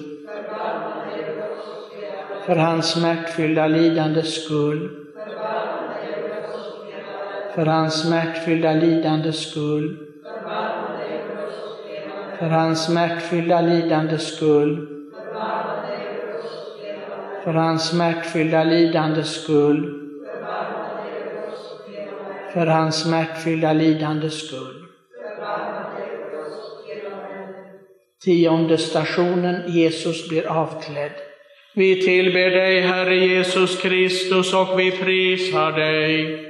för 2.46 2.56
hans 2.56 2.92
smärtfyllda 2.92 3.66
lidandes 3.66 4.44
skull, 4.44 5.07
för 7.58 7.66
hans 7.66 8.02
smärtfyllda 8.02 8.72
lidande 8.72 9.32
skull, 9.32 9.98
för 12.38 12.46
hans 12.46 12.86
smärtfyllda 12.86 13.60
lidande 13.60 14.18
skull, 14.18 14.88
för 17.44 17.54
hans 17.54 17.88
smärtfyllda 17.88 18.64
lidande 18.64 19.22
skull, 19.22 20.08
för 22.52 22.66
hans 22.66 23.02
smärtfyllda 23.02 23.72
lidande 23.72 24.30
skull. 24.30 24.84
Tionde 28.24 28.78
stationen, 28.78 29.72
Jesus 29.72 30.28
blir 30.28 30.46
avklädd. 30.46 31.12
Vi 31.74 32.02
tillber 32.02 32.50
dig, 32.50 32.80
Herre 32.80 33.16
Jesus 33.16 33.82
Kristus, 33.82 34.54
och 34.54 34.80
vi 34.80 34.90
prisar 34.90 35.72
dig. 35.72 36.47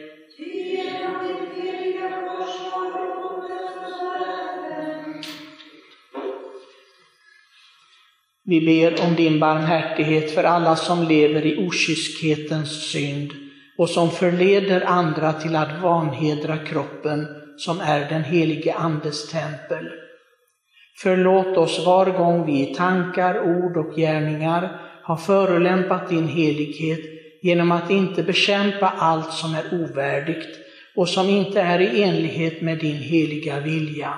Vi 8.51 8.61
ber 8.61 9.05
om 9.07 9.15
din 9.15 9.41
barmhärtighet 9.41 10.35
för 10.35 10.45
alla 10.45 10.77
som 10.77 11.09
lever 11.09 11.47
i 11.47 11.67
okyskhetens 11.67 12.91
synd 12.91 13.33
och 13.79 13.91
som 13.91 14.11
förleder 14.11 14.85
andra 14.87 15.33
till 15.33 15.57
att 15.57 15.83
vanhedra 15.83 16.57
kroppen 16.57 17.27
som 17.57 17.81
är 17.81 18.09
den 18.09 18.25
helige 18.25 18.75
Andes 18.75 19.31
tempel. 19.31 19.89
Förlåt 21.03 21.57
oss 21.57 21.87
var 21.87 22.07
gång 22.07 22.47
vi 22.47 22.71
i 22.71 22.75
tankar, 22.75 23.41
ord 23.41 23.77
och 23.77 23.97
gärningar 23.97 24.81
har 25.03 25.17
förolämpat 25.17 26.09
din 26.09 26.29
helighet 26.29 27.01
genom 27.43 27.73
att 27.73 27.91
inte 27.91 28.23
bekämpa 28.23 28.89
allt 28.99 29.33
som 29.33 29.55
är 29.55 29.83
ovärdigt 29.83 30.59
och 30.97 31.09
som 31.09 31.29
inte 31.29 31.61
är 31.61 31.81
i 31.81 32.03
enlighet 32.03 32.63
med 32.63 32.79
din 32.79 32.97
heliga 32.97 33.61
vilja. 33.61 34.15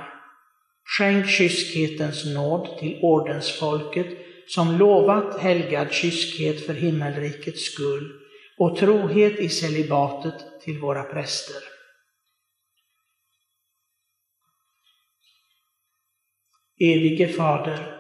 Skänk 0.85 1.29
kyskhetens 1.29 2.25
nåd 2.35 2.79
till 2.79 2.99
ordensfolket 3.03 4.07
som 4.47 4.79
lovat 4.79 5.41
helgad 5.41 5.93
kyskhet 5.93 6.67
för 6.67 6.75
himmelrikets 6.75 7.65
skull 7.73 8.13
och 8.59 8.77
trohet 8.77 9.41
i 9.41 9.49
celibatet 9.49 10.35
till 10.65 10.79
våra 10.79 11.03
präster. 11.03 11.63
Evige 16.81 17.29
Fader, 17.29 17.97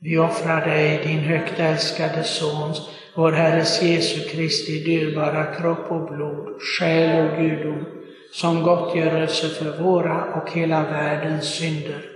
vi 0.00 0.18
offrar 0.18 0.66
dig 0.66 1.06
din 1.06 1.18
högt 1.18 1.58
älskade 1.58 2.24
Sons, 2.24 2.88
vår 3.14 3.32
Herres 3.32 3.82
Jesu 3.82 4.28
Kristi 4.28 4.84
dyrbara 4.84 5.54
kropp 5.54 5.90
och 5.90 6.14
blod, 6.14 6.62
själ 6.62 7.30
och 7.30 7.38
gudom, 7.38 7.84
som 8.32 8.62
gottgörelse 8.62 9.48
för 9.48 9.82
våra 9.82 10.34
och 10.34 10.50
hela 10.52 10.82
världens 10.82 11.54
synder. 11.54 12.11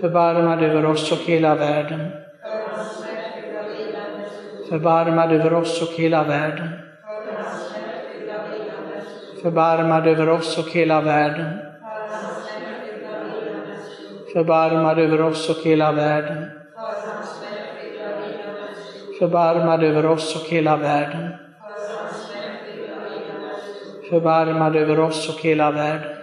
Förbarma 0.00 0.56
dig 0.56 0.70
över 0.70 0.86
oss 0.86 1.12
och 1.12 1.18
hela 1.18 1.54
världen. 1.54 2.10
Förbarma 4.68 5.26
dig 5.26 5.38
över 5.38 5.54
oss 5.54 5.82
och 5.82 5.88
hela 5.88 6.24
världen. 6.24 6.68
Förbarma 9.42 10.00
dig 10.00 10.12
över 10.12 10.28
oss 10.28 10.58
och 10.58 10.68
hela 10.68 11.00
världen. 11.00 11.58
Förbarma 14.32 14.94
dig 14.94 15.04
över 15.04 15.20
oss 15.20 15.50
och 15.50 15.64
hela 15.64 15.92
världen. 15.92 16.50
Förbarma 19.18 19.76
dig 19.76 19.88
över 19.88 20.06
oss 20.06 20.36
och 20.36 20.48
hela 20.48 20.76
världen. 20.76 21.28
Förbarma 24.10 24.70
dig 24.70 24.82
över 24.82 25.00
oss 25.00 25.28
och 25.28 25.40
hela 25.40 25.70
världen. 25.70 26.17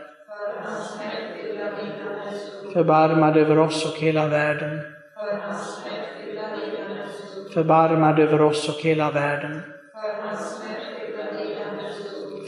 Förbarmad 2.75 3.38
över 3.38 3.59
oss 3.59 3.85
och 3.85 3.97
hela 3.99 4.27
världen. 4.27 4.81
Förbarmad 7.53 8.19
över 8.19 8.41
oss 8.41 8.69
och 8.69 8.81
hela 8.81 9.11
världen. 9.11 9.61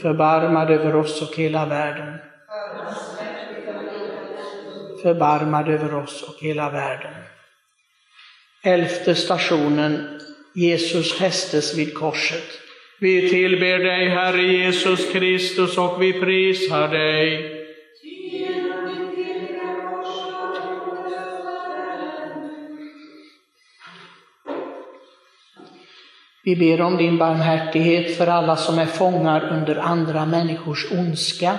Förbarmad 0.02 0.70
över 0.70 0.96
oss 0.96 1.22
och 1.22 1.36
hela 1.36 1.66
världen. 1.66 2.18
Förbarmad 5.02 5.68
över 5.68 5.94
oss 5.94 6.22
och 6.22 6.36
hela 6.40 6.70
världen. 6.70 7.14
Elfte 8.64 9.14
stationen, 9.14 10.20
Jesus 10.54 11.18
fästes 11.18 11.78
vid 11.78 11.94
korset. 11.94 12.60
Vi 13.00 13.30
tillber 13.30 13.78
dig, 13.78 14.08
Herre 14.08 14.42
Jesus 14.42 15.12
Kristus, 15.12 15.78
och 15.78 16.02
vi 16.02 16.20
prisar 16.20 16.88
dig. 16.88 17.57
Vi 26.48 26.56
ber 26.56 26.80
om 26.80 26.96
din 26.96 27.18
barmhärtighet 27.18 28.16
för 28.16 28.26
alla 28.26 28.56
som 28.56 28.78
är 28.78 28.86
fångar 28.86 29.52
under 29.52 29.76
andra 29.76 30.26
människors 30.26 30.92
ondska 30.92 31.58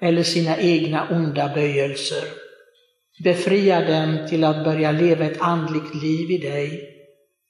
eller 0.00 0.22
sina 0.22 0.58
egna 0.58 1.08
onda 1.10 1.50
böjelser. 1.54 2.24
Befria 3.24 3.80
dem 3.80 4.18
till 4.28 4.44
att 4.44 4.64
börja 4.64 4.92
leva 4.92 5.24
ett 5.24 5.40
andligt 5.40 5.94
liv 6.02 6.30
i 6.30 6.38
dig. 6.38 6.82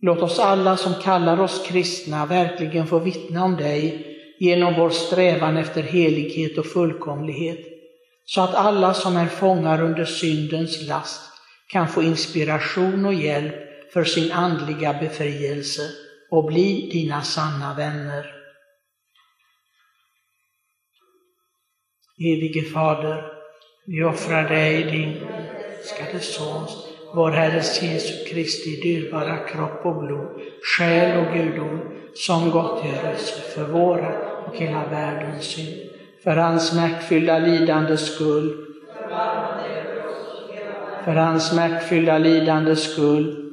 Låt 0.03 0.18
oss 0.18 0.38
alla 0.38 0.77
som 0.77 0.94
kallar 0.94 1.40
oss 1.40 1.66
kristna 1.66 2.27
verkligen 2.27 2.87
få 2.87 2.98
vittna 2.98 3.44
om 3.44 3.57
dig 3.57 4.07
genom 4.40 4.74
vår 4.74 4.90
strävan 4.90 5.57
efter 5.57 5.83
helighet 5.83 6.59
och 6.59 6.66
fullkomlighet, 6.66 7.61
så 8.24 8.40
att 8.40 8.55
alla 8.55 8.94
som 8.94 9.16
är 9.16 9.27
fångar 9.27 9.83
under 9.83 10.05
syndens 10.05 10.88
last 10.88 11.20
kan 11.72 11.88
få 11.88 12.03
inspiration 12.03 13.07
och 13.07 13.14
hjälp 13.14 13.55
för 13.92 14.05
sin 14.05 14.33
andliga 14.33 14.92
befrielse 14.92 15.83
och 16.31 16.45
bli 16.45 16.88
dina 16.93 17.23
sanna 17.23 17.75
vänner. 17.75 18.35
Evige 22.21 22.62
Fader, 22.62 23.33
vi 23.87 24.05
offrar 24.05 24.49
dig 24.49 24.83
din 24.85 25.17
älskade 25.79 26.21
Sons, 26.21 26.88
vår 27.14 27.31
Herres 27.31 27.83
Jesu 27.83 28.25
Kristi 28.25 28.81
dyrbara 28.81 29.37
kropp 29.37 29.87
och 29.87 30.05
blod, 30.05 30.41
själ 30.62 31.27
och 31.27 31.35
gudom, 31.35 31.81
som 32.14 32.51
gottgörelse 32.51 33.41
för 33.41 33.64
våra 33.64 34.43
och 34.47 34.57
hela 34.57 34.87
världens 34.87 35.45
synd. 35.45 35.91
För 36.25 36.37
hans 36.37 36.69
smärtfyllda 36.69 37.38
lidandes 37.38 38.14
skull, 38.14 38.67
för 41.05 41.14
hans 41.14 41.49
smärtfyllda 41.49 42.19
lidandes 42.19 42.93
skull, 42.93 43.47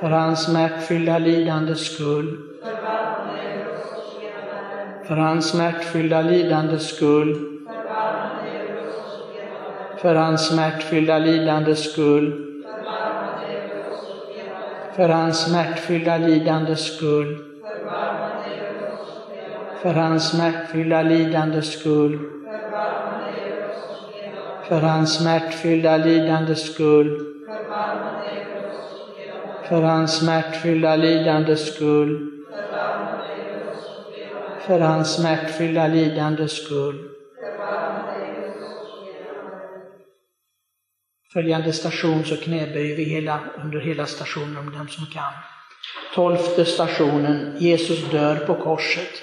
för 0.00 0.10
hans 0.10 0.44
smärtfyllda 0.44 1.18
lidandes 1.18 1.94
skull, 1.94 2.36
för 5.06 5.16
hans 5.16 5.50
smärtfyllda 5.50 6.22
lidandes 6.22 6.88
skull, 6.96 7.58
för 9.98 10.14
hans 10.14 10.48
smärtfyllda 10.48 11.18
lidandes 11.18 11.92
skull, 11.92 12.46
för 14.96 15.08
hans 15.08 15.46
smärtfyllda 15.46 16.18
lidandes 16.18 16.94
skull, 16.94 17.44
för 19.82 19.94
hans 19.94 20.30
smärtfyllda 20.30 21.02
lidandes 21.02 21.72
skull, 21.80 22.18
för 23.02 23.20
hans 23.20 23.48
smärtfyllda 23.50 23.92
lidandes 23.96 24.06
skull, 24.12 24.20
för 24.68 24.80
hans 24.80 25.18
smärtfyllda 25.18 25.96
lidandes 25.96 26.74
skull, 26.74 27.26
för 29.70 29.82
hans 29.82 30.18
smärtfyllda 35.16 35.86
lidandes 35.86 36.64
skull. 36.64 37.10
Följande 41.32 41.72
station 41.72 42.24
så 42.24 42.36
knäböjer 42.36 42.96
vi 42.96 43.04
hela, 43.04 43.40
under 43.64 43.80
hela 43.80 44.06
stationen 44.06 44.56
om 44.56 44.72
den 44.72 44.88
som 44.88 45.06
kan. 45.06 45.32
Tolfte 46.14 46.64
stationen, 46.64 47.56
Jesus 47.58 48.10
dör 48.10 48.36
på 48.36 48.54
korset. 48.54 49.22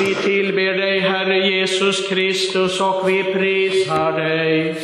Vi 0.00 0.14
tillber 0.14 0.74
dig 0.74 1.00
Herre 1.00 1.38
Jesus 1.38 2.08
Kristus 2.08 2.80
och 2.80 3.08
vi 3.08 3.24
prisar 3.24 4.12
dig. 4.12 4.76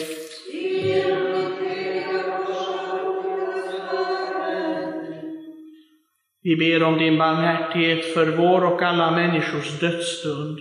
Vi 6.42 6.56
ber 6.56 6.82
om 6.82 6.98
din 6.98 7.18
barmhärtighet 7.18 8.14
för 8.14 8.26
vår 8.26 8.64
och 8.64 8.82
alla 8.82 9.10
människors 9.10 9.80
dödsstund. 9.80 10.58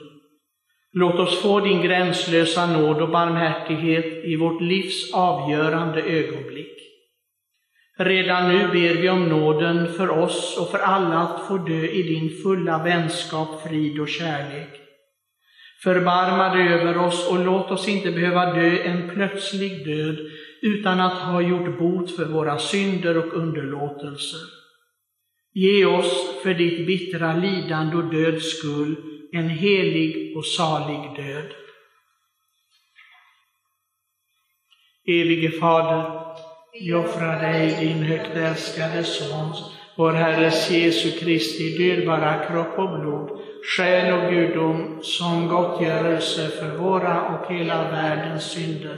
Låt 0.92 1.20
oss 1.20 1.42
få 1.42 1.60
din 1.60 1.82
gränslösa 1.82 2.65
nåd 2.65 3.02
och 3.02 3.10
barmhärtighet 3.10 4.26
i 4.26 4.36
vårt 4.36 4.62
livs 4.62 5.13
avgörande 5.13 6.02
ögonblick. 6.02 6.76
Redan 7.98 8.50
nu 8.50 8.68
ber 8.68 9.02
vi 9.02 9.10
om 9.10 9.30
nåden 9.30 9.94
för 9.94 10.10
oss 10.10 10.58
och 10.60 10.72
för 10.72 10.80
alla 10.80 11.20
att 11.20 11.48
få 11.48 11.58
dö 11.58 11.86
i 11.86 12.04
din 12.04 12.30
fulla 12.44 12.84
vänskap, 12.84 13.68
frid 13.68 14.00
och 14.00 14.10
kärlek. 14.10 14.70
Förbarma 15.84 16.56
dig 16.56 16.68
över 16.68 16.98
oss 16.98 17.30
och 17.32 17.46
låt 17.46 17.72
oss 17.72 17.88
inte 17.88 18.12
behöva 18.12 18.54
dö 18.54 18.84
en 18.84 19.10
plötslig 19.10 19.86
död 19.86 20.18
utan 20.62 21.00
att 21.00 21.18
ha 21.18 21.42
gjort 21.42 21.80
bot 21.80 22.15
för 22.15 22.26
våra 22.26 22.58
synder 22.58 23.18
och 23.18 23.34
underlåtelser. 23.34 24.59
Ge 25.54 25.86
oss 25.86 26.42
för 26.44 26.54
ditt 26.54 26.88
bittra 26.88 27.34
lidande 27.34 27.96
och 27.98 28.12
döds 28.14 28.58
skull 28.58 28.96
en 29.32 29.50
helig 29.50 30.38
och 30.38 30.46
salig 30.46 31.16
död. 31.16 31.54
Evige 35.08 35.52
Fader, 35.52 36.22
vi 36.74 36.94
offrar 36.94 37.42
dig 37.42 37.78
din 37.80 38.04
högt 38.04 38.36
älskade 38.36 39.04
Sons, 39.04 39.78
vår 39.98 40.12
Herres 40.12 40.72
Jesu 40.72 41.12
Kristi 41.20 41.78
dyrbara 41.78 42.46
kropp 42.46 42.80
och 42.80 43.00
blod, 43.00 43.40
själ 43.78 44.14
och 44.14 44.32
gudom 44.32 45.00
som 45.02 45.48
gottgörelse 45.48 46.48
för 46.48 46.78
våra 46.78 47.28
och 47.28 47.54
hela 47.54 47.92
världens 47.92 48.52
synder. 48.52 48.98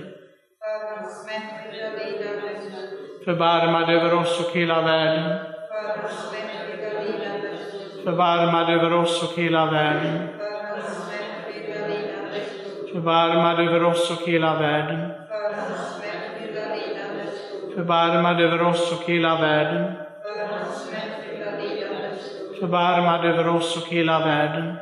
Förbarmad 3.25 3.89
över 3.89 4.13
oss 4.13 4.45
och 4.45 4.57
hela 4.57 4.81
världen 4.81 5.51
förvarmad 8.03 8.69
över 8.69 8.93
oss 8.93 9.23
och 9.23 9.39
hela 9.39 9.65
världen. 9.65 10.27
Förbarmad 12.91 13.59
över 13.59 13.83
oss 13.83 14.11
och 14.11 14.27
hela 14.27 14.59
världen. 14.59 15.11
Förbarmad 17.75 18.41
över 18.41 18.61
oss 18.61 18.91
och 18.91 19.09
hela 19.09 19.41
världen. 19.41 19.93
Förbarmad 22.59 23.25
över 23.25 23.47
oss 23.47 23.77
och 23.77 23.93
hela 23.93 24.19
världen. 24.19 24.75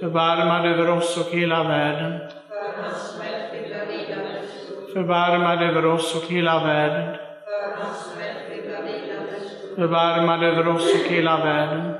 Förbarmad 0.00 0.66
över 0.66 0.90
oss 0.90 1.16
och 1.18 1.34
hela 1.34 1.62
världen. 1.62 2.18
Förbarmad 4.92 5.62
över 5.62 5.86
oss 5.86 6.16
och 6.16 6.32
hela 6.32 6.64
världen. 6.64 7.23
Förbarmad 9.76 10.44
över 10.44 10.68
oss 10.68 10.94
och 10.94 11.10
hela 11.10 11.44
världen. 11.44 11.94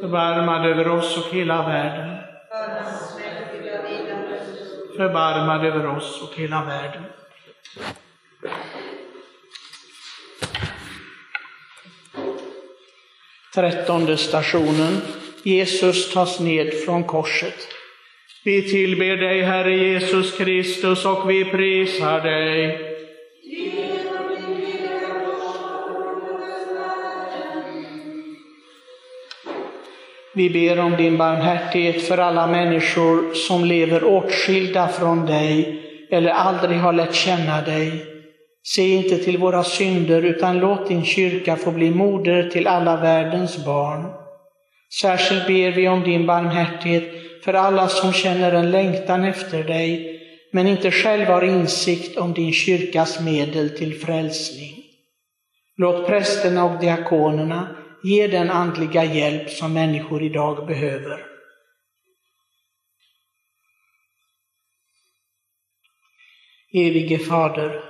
Förbarmad 0.00 0.66
över 0.66 0.88
oss 0.88 1.18
och 1.18 1.34
hela 1.34 1.62
världen. 1.68 2.18
Förbarmad 4.96 5.64
över 5.64 5.96
oss 5.96 6.22
och 6.22 6.38
hela 6.38 6.64
världen. 6.64 7.02
Trettonde 13.54 14.16
stationen. 14.16 15.00
Jesus 15.42 16.12
tas 16.12 16.40
ned 16.40 16.74
från 16.84 17.04
korset. 17.04 17.68
Vi 18.44 18.70
tillber 18.70 19.16
dig, 19.16 19.42
Herre 19.42 19.76
Jesus 19.76 20.38
Kristus, 20.38 21.04
och 21.04 21.30
vi 21.30 21.44
prisar 21.44 22.20
dig. 22.20 22.91
Vi 30.34 30.50
ber 30.50 30.80
om 30.80 30.96
din 30.96 31.18
barmhärtighet 31.18 32.02
för 32.02 32.18
alla 32.18 32.46
människor 32.46 33.34
som 33.34 33.64
lever 33.64 34.04
åtskilda 34.04 34.88
från 34.88 35.26
dig 35.26 35.82
eller 36.10 36.30
aldrig 36.30 36.78
har 36.78 36.92
lärt 36.92 37.14
känna 37.14 37.62
dig. 37.62 38.06
Se 38.64 38.88
inte 38.88 39.18
till 39.18 39.38
våra 39.38 39.64
synder, 39.64 40.22
utan 40.22 40.58
låt 40.58 40.88
din 40.88 41.04
kyrka 41.04 41.56
få 41.56 41.70
bli 41.70 41.90
moder 41.90 42.50
till 42.50 42.66
alla 42.66 42.96
världens 42.96 43.64
barn. 43.64 44.12
Särskilt 45.00 45.46
ber 45.46 45.70
vi 45.70 45.88
om 45.88 46.02
din 46.02 46.26
barmhärtighet 46.26 47.04
för 47.44 47.54
alla 47.54 47.88
som 47.88 48.12
känner 48.12 48.52
en 48.52 48.70
längtan 48.70 49.24
efter 49.24 49.64
dig, 49.64 50.18
men 50.52 50.66
inte 50.66 50.90
själva 50.90 51.34
har 51.34 51.42
insikt 51.42 52.18
om 52.18 52.32
din 52.32 52.52
kyrkas 52.52 53.20
medel 53.20 53.70
till 53.70 54.00
frälsning. 54.00 54.74
Låt 55.76 56.06
prästerna 56.06 56.64
och 56.64 56.80
diakonerna 56.80 57.81
ge 58.02 58.26
den 58.26 58.50
andliga 58.50 59.04
hjälp 59.04 59.50
som 59.50 59.72
människor 59.72 60.22
idag 60.22 60.66
behöver. 60.66 61.26
Evige 66.74 67.18
Fader, 67.18 67.84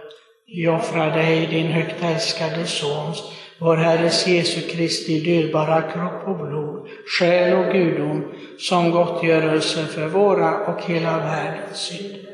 vi 0.47 0.69
offrar 0.69 1.11
dig 1.11 1.47
din 1.47 1.67
högt 1.67 2.03
älskade 2.03 2.67
Sons, 2.67 3.33
vår 3.59 3.77
Herres 3.77 4.27
Jesu 4.27 4.61
Kristi 4.61 5.21
dyrbara 5.21 5.83
kropp 5.83 6.29
och 6.29 6.47
blod, 6.47 6.89
själ 7.19 7.53
och 7.55 7.73
gudom, 7.73 8.35
som 8.59 8.91
gottgörelse 8.91 9.87
för 9.87 10.09
våra 10.09 10.67
och 10.67 10.83
hela 10.83 11.19
världens 11.19 11.79
synd. 11.79 12.27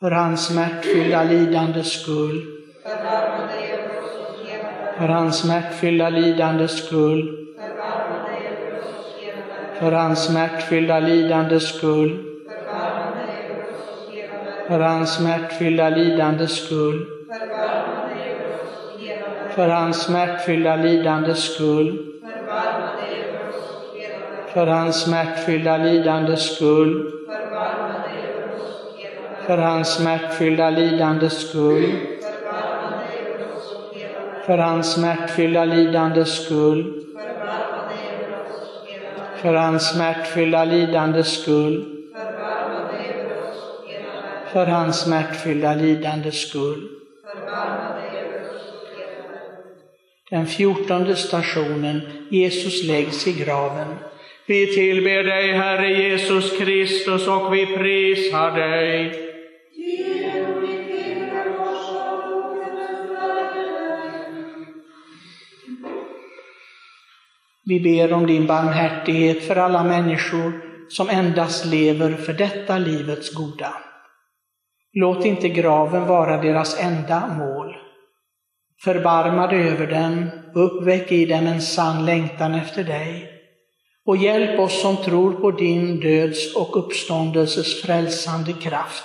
För 0.00 0.10
hans 0.10 0.46
smärtfyllda 0.46 1.24
lidandes 1.24 2.02
skull, 2.02 2.58
för 4.98 5.08
hans 5.08 5.38
smärtfyllda 5.38 6.10
lidandes 6.10 6.86
skull, 6.86 7.46
för 9.78 9.92
hans 9.92 10.24
smärtfyllda 10.24 11.00
lidandes 11.00 11.68
skull, 11.68 12.18
för 14.68 14.80
hans 14.80 15.14
smärtfyllda 15.14 15.88
lidandes 15.90 16.64
skull, 16.64 17.06
för 19.54 19.68
hans 19.68 20.02
smärtfyllda 20.02 20.76
lidandes 20.76 21.54
skull, 21.54 22.04
för 24.54 24.66
hans 24.66 25.02
smärtfyllda 25.02 25.76
lidandes 25.76 26.56
skull, 26.56 27.12
för 29.46 29.58
hans 29.58 29.94
smärtfyllda 29.94 30.70
lidandes 30.70 31.48
skull, 31.48 32.17
för 34.48 34.58
hans 34.58 34.94
smärtfyllda 34.94 35.64
lidandes 35.64 36.44
skull, 36.44 37.04
för 39.42 39.54
hans 39.54 39.94
smärtfyllda 39.94 40.64
lidandes 40.64 41.42
skull, 41.42 41.84
för 44.52 44.66
hans 44.66 45.00
smärtfyllda 45.00 45.74
lidandes 45.74 46.48
skull. 46.48 46.88
Den 50.30 50.46
fjortonde 50.46 51.16
stationen, 51.16 52.00
Jesus 52.30 52.84
läggs 52.84 53.26
i 53.26 53.32
graven. 53.32 53.96
Vi 54.46 54.66
tillber 54.66 55.24
dig, 55.24 55.52
Herre 55.52 55.88
Jesus 55.92 56.58
Kristus, 56.58 57.28
och 57.28 57.54
vi 57.54 57.66
prisar 57.66 58.50
dig. 58.50 59.27
Vi 67.68 67.80
ber 67.80 68.12
om 68.12 68.26
din 68.26 68.46
barmhärtighet 68.46 69.44
för 69.44 69.56
alla 69.56 69.84
människor 69.84 70.52
som 70.88 71.08
endast 71.08 71.64
lever 71.64 72.12
för 72.12 72.32
detta 72.32 72.78
livets 72.78 73.34
goda. 73.34 73.72
Låt 74.92 75.24
inte 75.24 75.48
graven 75.48 76.06
vara 76.06 76.42
deras 76.42 76.80
enda 76.80 77.26
mål. 77.26 77.76
Förbarma 78.84 79.46
dig 79.46 79.68
över 79.68 79.86
dem 79.86 80.30
och 80.54 80.64
uppväck 80.64 81.12
i 81.12 81.26
dem 81.26 81.46
en 81.46 81.60
sann 81.60 82.04
längtan 82.06 82.54
efter 82.54 82.84
dig. 82.84 83.30
Och 84.06 84.16
hjälp 84.16 84.60
oss 84.60 84.82
som 84.82 84.96
tror 84.96 85.32
på 85.32 85.50
din 85.50 86.00
döds 86.00 86.56
och 86.56 86.76
uppståndelses 86.76 87.82
frälsande 87.82 88.52
kraft 88.52 89.04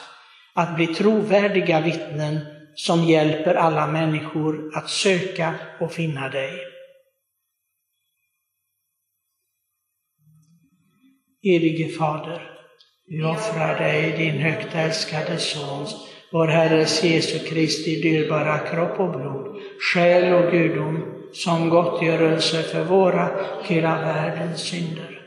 att 0.53 0.75
bli 0.75 0.87
trovärdiga 0.87 1.81
vittnen 1.81 2.39
som 2.75 3.03
hjälper 3.03 3.55
alla 3.55 3.87
människor 3.87 4.71
att 4.75 4.89
söka 4.89 5.53
och 5.79 5.91
finna 5.91 6.29
dig. 6.29 6.72
Evige 11.45 11.87
Fader, 11.87 12.41
vi 13.07 13.23
offrar 13.23 13.79
dig 13.79 14.13
din 14.17 14.41
högt 14.41 14.75
älskade 14.75 15.37
Sons, 15.37 15.95
vår 16.31 16.47
Herres 16.47 17.03
Jesu 17.03 17.39
Kristi 17.39 18.01
dyrbara 18.01 18.57
kropp 18.57 18.99
och 18.99 19.11
blod, 19.11 19.57
själ 19.93 20.33
och 20.33 20.51
gudom, 20.51 21.03
som 21.33 21.69
gottgörelse 21.69 22.63
för 22.63 22.83
våra 22.83 23.29
och 23.59 23.65
hela 23.65 23.95
världens 23.95 24.61
synder. 24.61 25.21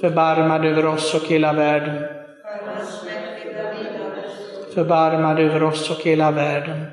Förbarmad 0.00 0.64
över 0.64 0.86
oss 0.86 1.14
och 1.14 1.28
hela 1.28 1.52
världen. 1.52 2.04
Förbarmad 4.74 5.40
över 5.40 5.62
oss 5.62 5.90
och 5.90 6.04
hela 6.04 6.30
världen. 6.30 6.86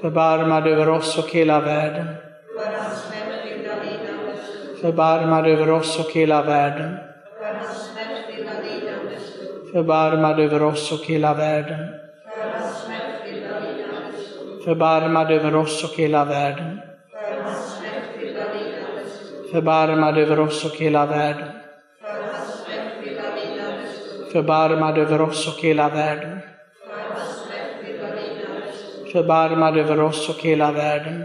Förbarmad 0.00 0.66
över 0.66 0.88
oss 0.88 1.18
och 1.18 1.30
hela 1.30 1.60
världen 1.60 2.06
förbarmad 4.80 5.46
över 5.46 5.70
oss 5.70 5.98
och 5.98 6.12
hela 6.12 6.42
världen. 6.42 6.96
Förbarmad 9.72 10.40
över 10.40 10.62
oss 10.62 10.92
och 10.92 11.06
hela 11.06 11.34
världen. 11.34 11.88
Förbarmad 14.64 15.30
över 15.30 15.56
oss 15.56 15.84
och 15.84 15.96
hela 15.96 16.24
världen. 16.24 16.80
Förbarmad 19.52 20.18
över 20.18 20.40
oss 20.40 20.64
och 20.64 20.76
hela 20.76 21.06
världen. 21.06 21.48
Förbarmad 24.32 24.98
över 24.98 25.20
oss 25.20 25.48
och 25.48 25.62
hela 25.62 25.88
världen. 25.88 26.38
Förbarmad 29.12 29.78
över 29.78 30.00
oss 30.00 30.28
och 30.28 30.42
hela 30.42 30.72
världen 30.72 31.24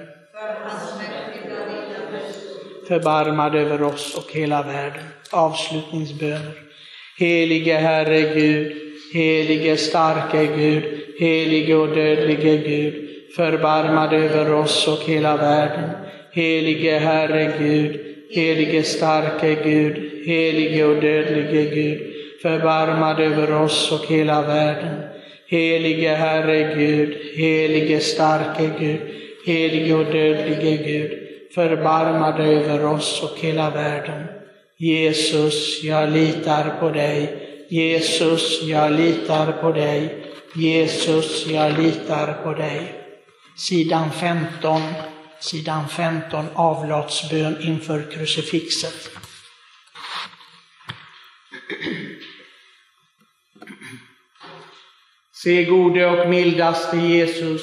förbarmad 2.87 3.55
över 3.55 3.83
oss 3.83 4.15
och 4.17 4.31
hela 4.31 4.63
världen. 4.63 5.03
Avslutningsböner. 5.31 6.53
Helige 7.19 7.75
Herre 7.75 8.21
Gud, 8.21 8.73
helige 9.13 9.77
starke 9.77 10.45
Gud, 10.57 10.83
helige 11.19 11.75
och 11.75 11.95
dödlige 11.95 12.57
Gud, 12.57 13.09
förbarmad 13.35 14.13
över 14.13 14.53
oss 14.53 14.87
och 14.87 15.09
hela 15.09 15.37
världen. 15.37 15.89
Helige 16.33 16.99
Herre 16.99 17.53
Gud, 17.59 17.99
helige 18.29 18.83
starke 18.83 19.55
Gud, 19.63 20.11
helige 20.25 20.85
och 20.85 21.01
dödlige 21.01 21.75
Gud, 21.75 21.99
förbarmad 22.41 23.19
över 23.19 23.53
oss 23.53 23.91
och 23.91 24.11
hela 24.11 24.41
världen. 24.41 25.03
Helige 25.47 26.09
Herre 26.09 26.75
Gud, 26.75 27.17
helige 27.35 27.99
starke 27.99 28.69
Gud, 28.79 28.99
helige 29.45 29.93
och 29.93 30.05
dödlige 30.05 30.77
Gud, 30.77 31.20
förbarma 31.55 32.37
dig 32.37 32.55
över 32.55 32.85
oss 32.85 33.23
och 33.23 33.39
hela 33.39 33.69
världen. 33.69 34.27
Jesus, 34.77 35.83
jag 35.83 36.09
litar 36.09 36.79
på 36.79 36.89
dig. 36.89 37.47
Jesus, 37.69 38.61
jag 38.63 38.91
litar 38.91 39.51
på 39.51 39.71
dig. 39.71 40.25
Jesus, 40.55 41.47
jag 41.47 41.79
litar 41.79 42.33
på 42.43 42.53
dig. 42.53 42.95
Sidan 43.57 44.11
15, 44.11 44.81
sidan 45.39 45.89
15, 45.89 46.45
avlatsbön 46.53 47.57
inför 47.61 48.11
krucifixet. 48.11 49.09
Se 55.43 55.63
gode 55.63 56.05
och 56.05 56.29
mildaste 56.29 56.97
Jesus, 56.97 57.61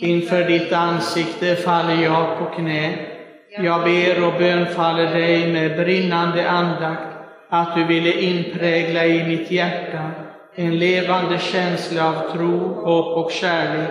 Inför 0.00 0.44
ditt 0.44 0.72
ansikte 0.72 1.56
faller 1.56 2.02
jag 2.02 2.38
på 2.38 2.44
knä. 2.44 2.94
Jag 3.58 3.84
ber 3.84 4.26
och 4.26 4.38
bönfaller 4.38 5.14
dig 5.14 5.52
med 5.52 5.76
brinnande 5.76 6.50
andakt 6.50 7.14
att 7.48 7.76
du 7.76 7.84
ville 7.84 8.12
inprägla 8.12 9.06
i 9.06 9.24
mitt 9.24 9.50
hjärta 9.50 10.10
en 10.54 10.78
levande 10.78 11.38
känsla 11.38 12.08
av 12.08 12.32
tro, 12.32 12.58
hopp 12.84 13.24
och 13.24 13.32
kärlek 13.32 13.90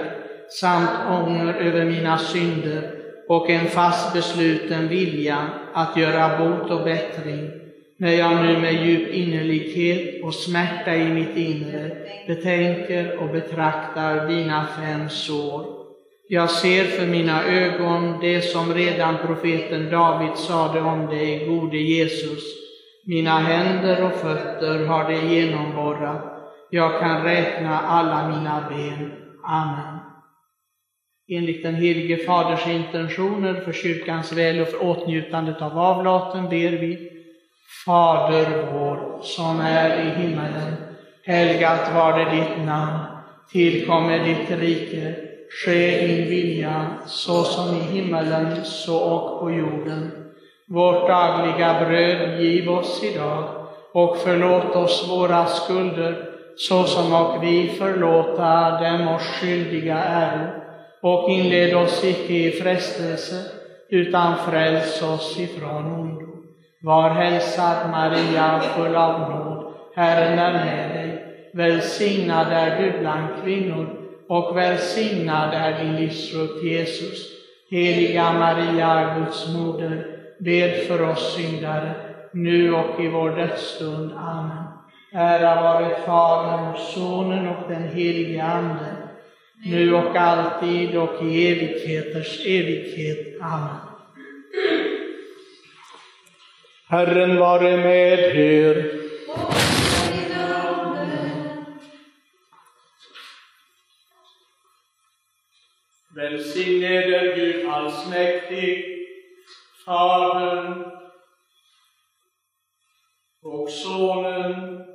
samt 0.50 0.90
ånger 1.10 1.54
över 1.54 1.86
mina 1.86 2.18
synder 2.18 2.82
och 3.28 3.50
en 3.50 3.68
fast 3.68 4.14
besluten 4.14 4.88
vilja 4.88 5.38
att 5.74 5.98
göra 5.98 6.38
bot 6.38 6.72
och 6.72 6.84
bättring 6.84 7.50
när 7.98 8.12
jag 8.12 8.46
nu 8.46 8.58
med 8.58 8.86
djup 8.86 9.14
innerlighet 9.14 10.24
och 10.24 10.34
smärta 10.34 10.96
i 10.96 11.10
mitt 11.10 11.38
inre 11.38 11.92
betänker 12.28 13.18
och 13.18 13.30
betraktar 13.30 14.28
dina 14.28 14.68
fem 14.78 15.10
sår. 15.10 15.83
Jag 16.28 16.50
ser 16.50 16.84
för 16.84 17.08
mina 17.08 17.44
ögon 17.44 18.20
det 18.22 18.42
som 18.42 18.74
redan 18.74 19.18
profeten 19.18 19.90
David 19.90 20.38
sade 20.38 20.82
om 20.82 21.08
dig, 21.08 21.46
gode 21.48 21.78
Jesus. 21.78 22.44
Mina 23.06 23.40
händer 23.40 24.06
och 24.06 24.14
fötter 24.14 24.86
har 24.86 25.10
det 25.10 25.36
genomborrat. 25.36 26.24
Jag 26.70 27.00
kan 27.00 27.24
räkna 27.24 27.80
alla 27.80 28.30
mina 28.30 28.70
ben. 28.70 29.12
Amen. 29.44 30.00
Enligt 31.30 31.64
den 31.64 31.76
helige 31.76 32.18
Faders 32.18 32.68
intentioner 32.68 33.54
för 33.54 33.72
kyrkans 33.72 34.34
väl 34.34 34.60
och 34.60 34.68
för 34.68 34.84
åtnjutandet 34.84 35.62
av 35.62 35.80
avlaten 35.80 36.44
ber 36.50 36.72
vi 36.72 37.10
Fader 37.86 38.72
vår, 38.74 39.22
som 39.22 39.60
är 39.60 40.06
i 40.06 40.10
himmelen. 40.22 40.74
Helgat 41.24 41.96
var 41.96 42.20
det 42.20 42.32
ditt 42.32 42.66
namn. 42.66 43.00
Tillkommer 43.52 44.20
ditt 44.20 44.60
rike. 44.60 45.33
Ske 45.54 46.08
din 46.08 46.30
vilja, 46.30 46.86
så 47.06 47.44
som 47.44 47.76
i 47.76 47.80
himmelen, 47.80 48.66
så 48.66 48.98
och 48.98 49.40
på 49.40 49.52
jorden. 49.52 50.12
Vårt 50.68 51.08
dagliga 51.08 51.86
bröd 51.86 52.42
giv 52.42 52.70
oss 52.70 53.04
idag 53.04 53.44
och 53.94 54.18
förlåt 54.18 54.76
oss 54.76 55.10
våra 55.10 55.46
skulder, 55.46 56.30
så 56.56 56.84
som 56.84 57.14
och 57.14 57.44
vi 57.44 57.70
förlåta 57.70 58.82
dem 58.82 59.08
oss 59.08 59.22
skyldiga 59.22 59.98
äro. 59.98 60.48
Och 61.02 61.30
inled 61.30 61.76
oss 61.76 62.04
icke 62.04 62.34
i 62.34 62.52
frestelse, 62.52 63.36
utan 63.90 64.38
fräls 64.38 65.02
oss 65.02 65.40
ifrån 65.40 65.94
ondo. 65.94 66.28
Var 66.82 67.10
hälsad 67.10 67.90
Maria, 67.92 68.60
full 68.60 68.96
av 68.96 69.20
nåd, 69.20 69.74
Herren 69.96 70.40
är 70.40 70.54
med 70.54 70.90
dig. 70.90 71.26
Välsignad 71.54 72.48
är 72.52 72.82
du 72.82 73.00
bland 73.00 73.28
kvinnor 73.44 74.03
och 74.34 74.58
välsignad 74.58 75.54
är 75.54 75.84
din 75.84 75.96
livsfrukt 75.96 76.64
Jesus. 76.64 77.30
Heliga 77.70 78.34
Maria, 78.34 79.16
Guds 79.20 79.54
moder, 79.54 80.06
bed 80.40 80.88
för 80.88 81.10
oss 81.10 81.36
syndare, 81.36 81.92
nu 82.34 82.74
och 82.74 83.04
i 83.04 83.08
vår 83.08 83.30
dödsstund. 83.30 84.12
Amen. 84.18 84.64
Ära 85.14 85.62
vare 85.62 85.96
Fadern, 86.06 86.78
Sonen 86.78 87.48
och 87.48 87.70
den 87.70 87.84
helige 87.84 88.44
Ande, 88.44 88.96
nu 89.66 89.94
och 89.94 90.16
alltid 90.16 90.98
och 90.98 91.24
i 91.24 91.52
evigheters 91.52 92.46
evighet. 92.46 93.42
Amen. 93.42 93.78
Herren 96.88 97.38
vare 97.38 97.78
med 97.78 98.36
er. 98.36 99.03
Välsigne 106.34 106.88
eder 106.88 107.36
Gud 107.36 107.66
allsmäktig, 107.70 108.86
Fadern 109.86 110.84
och 113.42 113.70
Sonen 113.70 114.86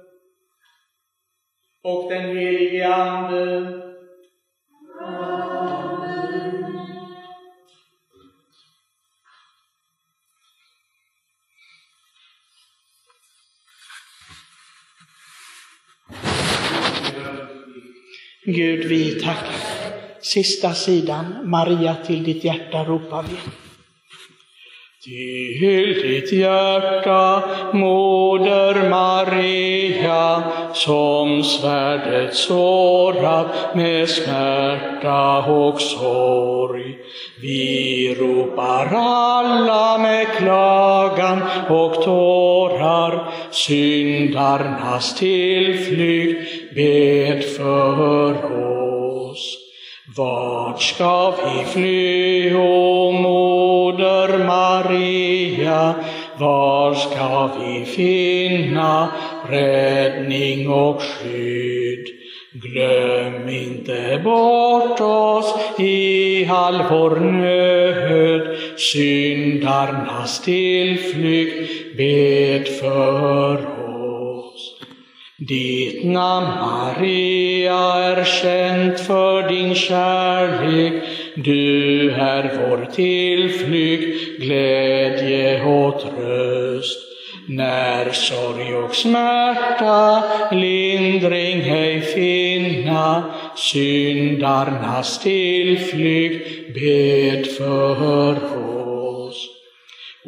och 1.82 2.10
den 2.10 2.36
helige 2.36 2.94
Ande. 2.94 3.82
Amen. 5.00 5.88
Gud, 18.44 18.84
vi 18.84 19.20
tackar. 19.20 19.67
Sista 20.28 20.74
sidan, 20.74 21.26
Maria 21.44 21.96
till 22.06 22.24
ditt 22.24 22.44
hjärta 22.44 22.84
ropar 22.84 23.22
vi. 23.22 23.36
Till 25.04 26.02
ditt 26.02 26.32
hjärta, 26.32 27.42
Moder 27.72 28.88
Maria, 28.90 30.42
som 30.74 31.44
svärdet 31.44 32.34
sårat 32.34 33.74
med 33.74 34.08
smärta 34.08 35.38
och 35.38 35.80
sorg. 35.80 36.98
Vi 37.42 38.16
ropar 38.18 38.86
alla 38.94 39.98
med 39.98 40.26
klagan 40.26 41.42
och 41.68 42.02
tårar, 42.02 43.28
syndarnas 43.50 45.14
tillflykt, 45.14 46.74
bed 46.74 47.44
för 47.44 48.34
oss. 49.30 49.67
Vart 50.16 50.82
ska 50.82 51.30
vi 51.30 51.64
fly, 51.64 52.54
o 52.54 53.12
Moder 53.12 54.38
Maria? 54.38 55.94
Var 56.38 56.94
ska 56.94 57.50
vi 57.60 57.84
finna 57.84 59.08
räddning 59.50 60.70
och 60.70 61.02
skydd? 61.02 62.06
Glöm 62.52 63.48
inte 63.48 64.20
bort 64.24 65.00
oss 65.00 65.54
i 65.78 66.46
all 66.50 66.82
vår 66.90 67.16
nöd, 67.20 68.56
syndarnas 68.78 70.40
tillflykt, 70.40 71.96
bed 71.96 72.68
för 72.68 73.56
oss. 73.56 73.77
Ditt 75.40 76.04
namn, 76.04 76.46
Maria, 76.46 77.74
är 77.78 78.24
känt 78.24 79.00
för 79.00 79.48
din 79.48 79.74
kärlek. 79.74 81.02
Du 81.34 82.10
är 82.10 82.58
vår 82.58 82.84
tillflykt, 82.84 84.40
glädje 84.40 85.64
och 85.64 86.00
tröst. 86.00 86.98
När 87.48 88.12
sorg 88.12 88.74
och 88.74 88.94
smärta 88.94 90.22
lindring 90.52 91.60
ej 91.60 92.00
finna, 92.00 93.24
syndarnas 93.56 95.18
tillflykt, 95.18 96.74
bed 96.74 97.46
för 97.46 98.34
oss. 98.34 98.77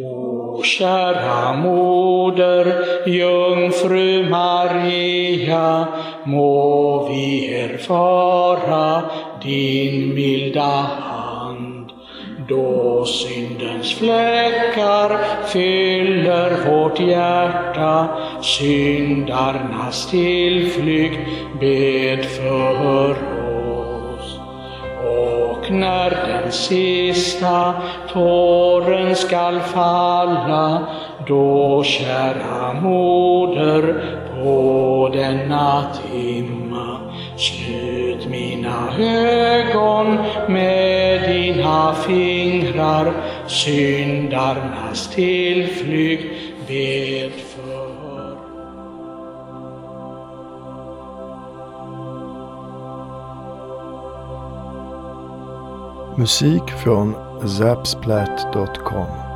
O 0.03 0.63
kära 0.63 1.53
moder, 1.53 3.03
jungfru 3.07 4.29
Maria, 4.31 5.89
må 6.25 7.09
vi 7.09 7.53
erfara 7.55 9.11
din 9.43 10.15
milda 10.15 10.63
hand. 10.63 11.93
Då 12.49 13.05
syndens 13.05 13.95
fläckar 13.95 15.19
fyller 15.47 16.51
vårt 16.71 17.01
hjärta, 17.01 18.09
syndarnas 18.43 20.11
tillflykt, 20.11 21.21
bed 21.61 22.25
för 22.25 22.87
oss 22.87 23.30
när 25.72 26.11
den 26.11 26.52
sista 26.52 27.74
tåren 28.12 29.16
skall 29.16 29.61
falla, 29.61 30.87
då 31.26 31.83
kära 31.85 32.72
moder 32.72 34.04
på 34.35 35.11
denna 35.12 35.85
timma, 36.12 36.98
slut 37.37 38.28
mina 38.28 38.88
ögon 38.98 40.18
med 40.48 41.30
dina 41.30 41.94
fingrar, 41.94 43.12
syndarnas 43.46 45.09
tillflykt, 45.14 46.35
bed 46.68 47.33
Musik 56.16 56.70
från 56.70 57.14
zapsplat.com 57.49 59.30